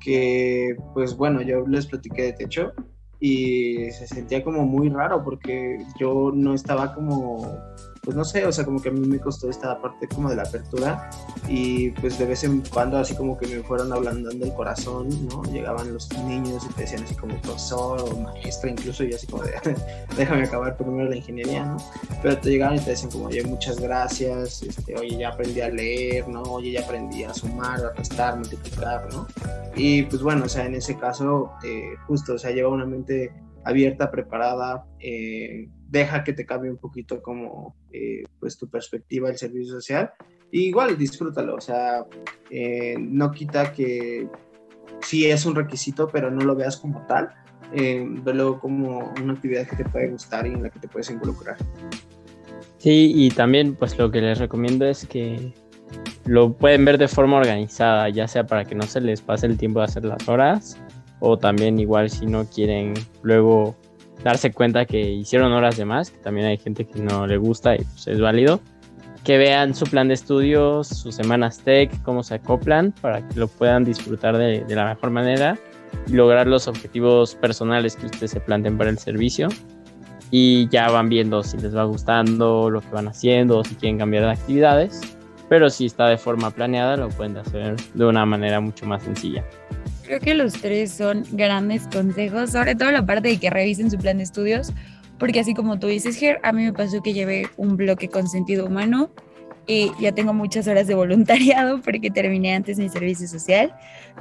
que, 0.00 0.76
pues 0.94 1.16
bueno, 1.16 1.42
yo 1.42 1.66
les 1.66 1.86
platiqué 1.86 2.22
de 2.22 2.32
techo 2.34 2.72
y 3.18 3.90
se 3.90 4.06
sentía 4.06 4.44
como 4.44 4.64
muy 4.64 4.88
raro 4.88 5.24
porque 5.24 5.78
yo 5.98 6.30
no 6.34 6.54
estaba 6.54 6.94
como 6.94 7.58
pues 8.06 8.16
no 8.16 8.24
sé, 8.24 8.46
o 8.46 8.52
sea, 8.52 8.64
como 8.64 8.80
que 8.80 8.90
a 8.90 8.92
mí 8.92 9.00
me 9.00 9.18
costó 9.18 9.50
esta 9.50 9.82
parte 9.82 10.06
como 10.06 10.30
de 10.30 10.36
la 10.36 10.44
apertura 10.44 11.10
y 11.48 11.90
pues 11.90 12.16
de 12.20 12.26
vez 12.26 12.44
en 12.44 12.60
cuando 12.72 12.98
así 12.98 13.16
como 13.16 13.36
que 13.36 13.48
me 13.48 13.64
fueron 13.64 13.92
hablando 13.92 14.30
del 14.30 14.54
corazón, 14.54 15.08
¿no? 15.26 15.42
Llegaban 15.42 15.92
los 15.92 16.08
niños 16.20 16.64
y 16.70 16.72
te 16.74 16.82
decían 16.82 17.02
así 17.02 17.16
como 17.16 17.36
profesor 17.42 18.00
o 18.00 18.16
maestra 18.20 18.70
incluso 18.70 19.02
y 19.02 19.12
así 19.12 19.26
como 19.26 19.42
de 19.42 19.54
déjame 20.16 20.44
acabar 20.44 20.76
primero 20.76 21.10
la 21.10 21.16
ingeniería, 21.16 21.64
¿no? 21.64 21.78
Pero 22.22 22.38
te 22.38 22.50
llegaban 22.50 22.76
y 22.76 22.80
te 22.80 22.90
decían 22.90 23.10
como, 23.10 23.26
oye, 23.26 23.42
muchas 23.42 23.80
gracias, 23.80 24.62
este, 24.62 24.94
oye, 24.94 25.16
ya 25.18 25.30
aprendí 25.30 25.60
a 25.60 25.68
leer, 25.68 26.28
¿no? 26.28 26.42
Oye, 26.42 26.70
ya 26.70 26.84
aprendí 26.84 27.24
a 27.24 27.34
sumar, 27.34 27.84
a 27.84 27.92
restar, 27.92 28.36
multiplicar, 28.36 29.12
¿no? 29.12 29.26
Y 29.74 30.04
pues 30.04 30.22
bueno, 30.22 30.44
o 30.44 30.48
sea, 30.48 30.64
en 30.64 30.76
ese 30.76 30.96
caso, 30.96 31.50
eh, 31.64 31.96
justo, 32.06 32.34
o 32.34 32.38
sea, 32.38 32.52
lleva 32.52 32.68
una 32.68 32.86
mente 32.86 33.32
abierta, 33.64 34.12
preparada, 34.12 34.86
eh, 35.00 35.68
deja 35.88 36.24
que 36.24 36.32
te 36.32 36.46
cambie 36.46 36.70
un 36.70 36.78
poquito 36.78 37.22
como 37.22 37.76
eh, 37.92 38.24
pues 38.40 38.58
tu 38.58 38.68
perspectiva 38.68 39.28
del 39.28 39.38
servicio 39.38 39.74
social. 39.74 40.10
Y 40.50 40.66
igual 40.66 40.96
disfrútalo, 40.96 41.56
o 41.56 41.60
sea, 41.60 42.04
eh, 42.50 42.96
no 42.98 43.30
quita 43.32 43.72
que 43.72 44.28
sí 45.00 45.26
es 45.26 45.44
un 45.44 45.54
requisito, 45.54 46.08
pero 46.08 46.30
no 46.30 46.42
lo 46.42 46.54
veas 46.54 46.76
como 46.76 47.04
tal, 47.06 47.30
eh, 47.72 48.04
velo 48.22 48.60
como 48.60 49.12
una 49.20 49.32
actividad 49.32 49.66
que 49.66 49.76
te 49.76 49.84
puede 49.84 50.08
gustar 50.10 50.46
y 50.46 50.50
en 50.50 50.62
la 50.62 50.70
que 50.70 50.78
te 50.78 50.88
puedes 50.88 51.10
involucrar. 51.10 51.56
Sí, 52.78 53.12
y 53.14 53.30
también 53.30 53.74
pues 53.74 53.98
lo 53.98 54.10
que 54.10 54.20
les 54.20 54.38
recomiendo 54.38 54.86
es 54.86 55.06
que 55.06 55.52
lo 56.24 56.52
pueden 56.52 56.84
ver 56.84 56.98
de 56.98 57.08
forma 57.08 57.38
organizada, 57.38 58.08
ya 58.08 58.28
sea 58.28 58.46
para 58.46 58.64
que 58.64 58.74
no 58.74 58.82
se 58.82 59.00
les 59.00 59.20
pase 59.20 59.46
el 59.46 59.56
tiempo 59.56 59.80
de 59.80 59.86
hacer 59.86 60.04
las 60.04 60.28
horas 60.28 60.78
o 61.20 61.38
también 61.38 61.78
igual 61.78 62.10
si 62.10 62.26
no 62.26 62.44
quieren 62.46 62.94
luego 63.22 63.76
darse 64.22 64.52
cuenta 64.52 64.84
que 64.84 65.00
hicieron 65.00 65.52
horas 65.52 65.76
de 65.76 65.84
más, 65.84 66.10
que 66.10 66.18
también 66.18 66.46
hay 66.46 66.58
gente 66.58 66.86
que 66.86 67.00
no 67.00 67.26
le 67.26 67.36
gusta 67.36 67.74
y 67.74 67.78
pues 67.78 68.06
es 68.08 68.20
válido, 68.20 68.60
que 69.24 69.38
vean 69.38 69.74
su 69.74 69.84
plan 69.86 70.08
de 70.08 70.14
estudios, 70.14 70.88
sus 70.88 71.14
semanas 71.14 71.58
tech, 71.58 71.90
cómo 72.02 72.22
se 72.22 72.34
acoplan 72.34 72.92
para 73.00 73.26
que 73.26 73.38
lo 73.40 73.48
puedan 73.48 73.84
disfrutar 73.84 74.36
de, 74.36 74.64
de 74.64 74.74
la 74.74 74.86
mejor 74.86 75.10
manera 75.10 75.58
y 76.06 76.12
lograr 76.12 76.46
los 76.46 76.68
objetivos 76.68 77.34
personales 77.34 77.96
que 77.96 78.06
ustedes 78.06 78.30
se 78.30 78.40
planteen 78.40 78.78
para 78.78 78.90
el 78.90 78.98
servicio. 78.98 79.48
Y 80.30 80.68
ya 80.68 80.90
van 80.90 81.08
viendo 81.08 81.42
si 81.42 81.56
les 81.58 81.74
va 81.76 81.84
gustando 81.84 82.68
lo 82.68 82.80
que 82.80 82.88
van 82.90 83.08
haciendo 83.08 83.58
o 83.58 83.64
si 83.64 83.76
quieren 83.76 83.98
cambiar 83.98 84.24
de 84.24 84.30
actividades. 84.30 85.00
Pero 85.48 85.70
si 85.70 85.86
está 85.86 86.08
de 86.08 86.18
forma 86.18 86.50
planeada, 86.50 86.96
lo 86.96 87.08
pueden 87.10 87.36
hacer 87.36 87.76
de 87.94 88.04
una 88.04 88.26
manera 88.26 88.60
mucho 88.60 88.86
más 88.86 89.04
sencilla. 89.04 89.44
Creo 90.06 90.20
que 90.20 90.34
los 90.34 90.52
tres 90.52 90.92
son 90.92 91.24
grandes 91.32 91.88
consejos, 91.88 92.50
sobre 92.50 92.76
todo 92.76 92.92
la 92.92 93.04
parte 93.04 93.28
de 93.28 93.38
que 93.38 93.50
revisen 93.50 93.90
su 93.90 93.98
plan 93.98 94.18
de 94.18 94.22
estudios, 94.22 94.72
porque 95.18 95.40
así 95.40 95.52
como 95.52 95.80
tú 95.80 95.88
dices, 95.88 96.16
Ger, 96.16 96.38
a 96.44 96.52
mí 96.52 96.62
me 96.62 96.72
pasó 96.72 97.02
que 97.02 97.12
llevé 97.12 97.48
un 97.56 97.76
bloque 97.76 98.08
con 98.08 98.28
sentido 98.28 98.66
humano 98.66 99.10
y 99.66 99.90
ya 99.98 100.12
tengo 100.12 100.32
muchas 100.32 100.68
horas 100.68 100.86
de 100.86 100.94
voluntariado 100.94 101.80
porque 101.82 102.08
terminé 102.12 102.54
antes 102.54 102.78
mi 102.78 102.88
servicio 102.88 103.26
social, 103.26 103.74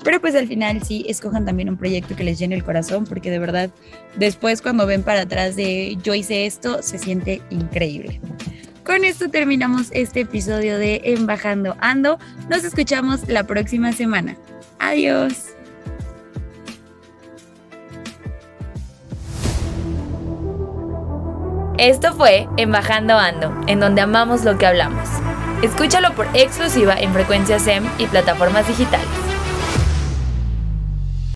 pero 0.04 0.20
pues 0.20 0.34
al 0.34 0.48
final 0.48 0.82
sí, 0.82 1.06
escojan 1.08 1.46
también 1.46 1.70
un 1.70 1.78
proyecto 1.78 2.16
que 2.16 2.24
les 2.24 2.40
llene 2.40 2.56
el 2.56 2.64
corazón, 2.64 3.06
porque 3.06 3.30
de 3.30 3.38
verdad 3.38 3.70
después 4.18 4.64
cuando 4.64 4.88
ven 4.88 5.04
para 5.04 5.22
atrás 5.22 5.56
de 5.56 5.98
yo 6.02 6.16
hice 6.16 6.48
esto, 6.48 6.82
se 6.82 6.98
siente 6.98 7.44
increíble. 7.52 8.20
Con 8.84 9.04
esto 9.04 9.30
terminamos 9.30 9.90
este 9.92 10.22
episodio 10.22 10.80
de 10.80 11.02
Embajando 11.04 11.76
Ando. 11.80 12.18
Nos 12.50 12.64
escuchamos 12.64 13.28
la 13.28 13.44
próxima 13.44 13.92
semana. 13.92 14.36
Adiós. 14.80 15.55
Esto 21.78 22.14
fue 22.14 22.48
Embajando 22.56 23.18
Ando, 23.18 23.54
en 23.68 23.82
donde 23.82 24.00
amamos 24.00 24.46
lo 24.46 24.58
que 24.58 24.66
hablamos. 24.66 25.10
Escúchalo 25.62 26.14
por 26.14 26.26
exclusiva 26.34 26.96
en 26.98 27.12
frecuencia 27.12 27.60
SEM 27.60 27.84
y 27.98 28.06
plataformas 28.06 28.66
digitales. 28.66 29.25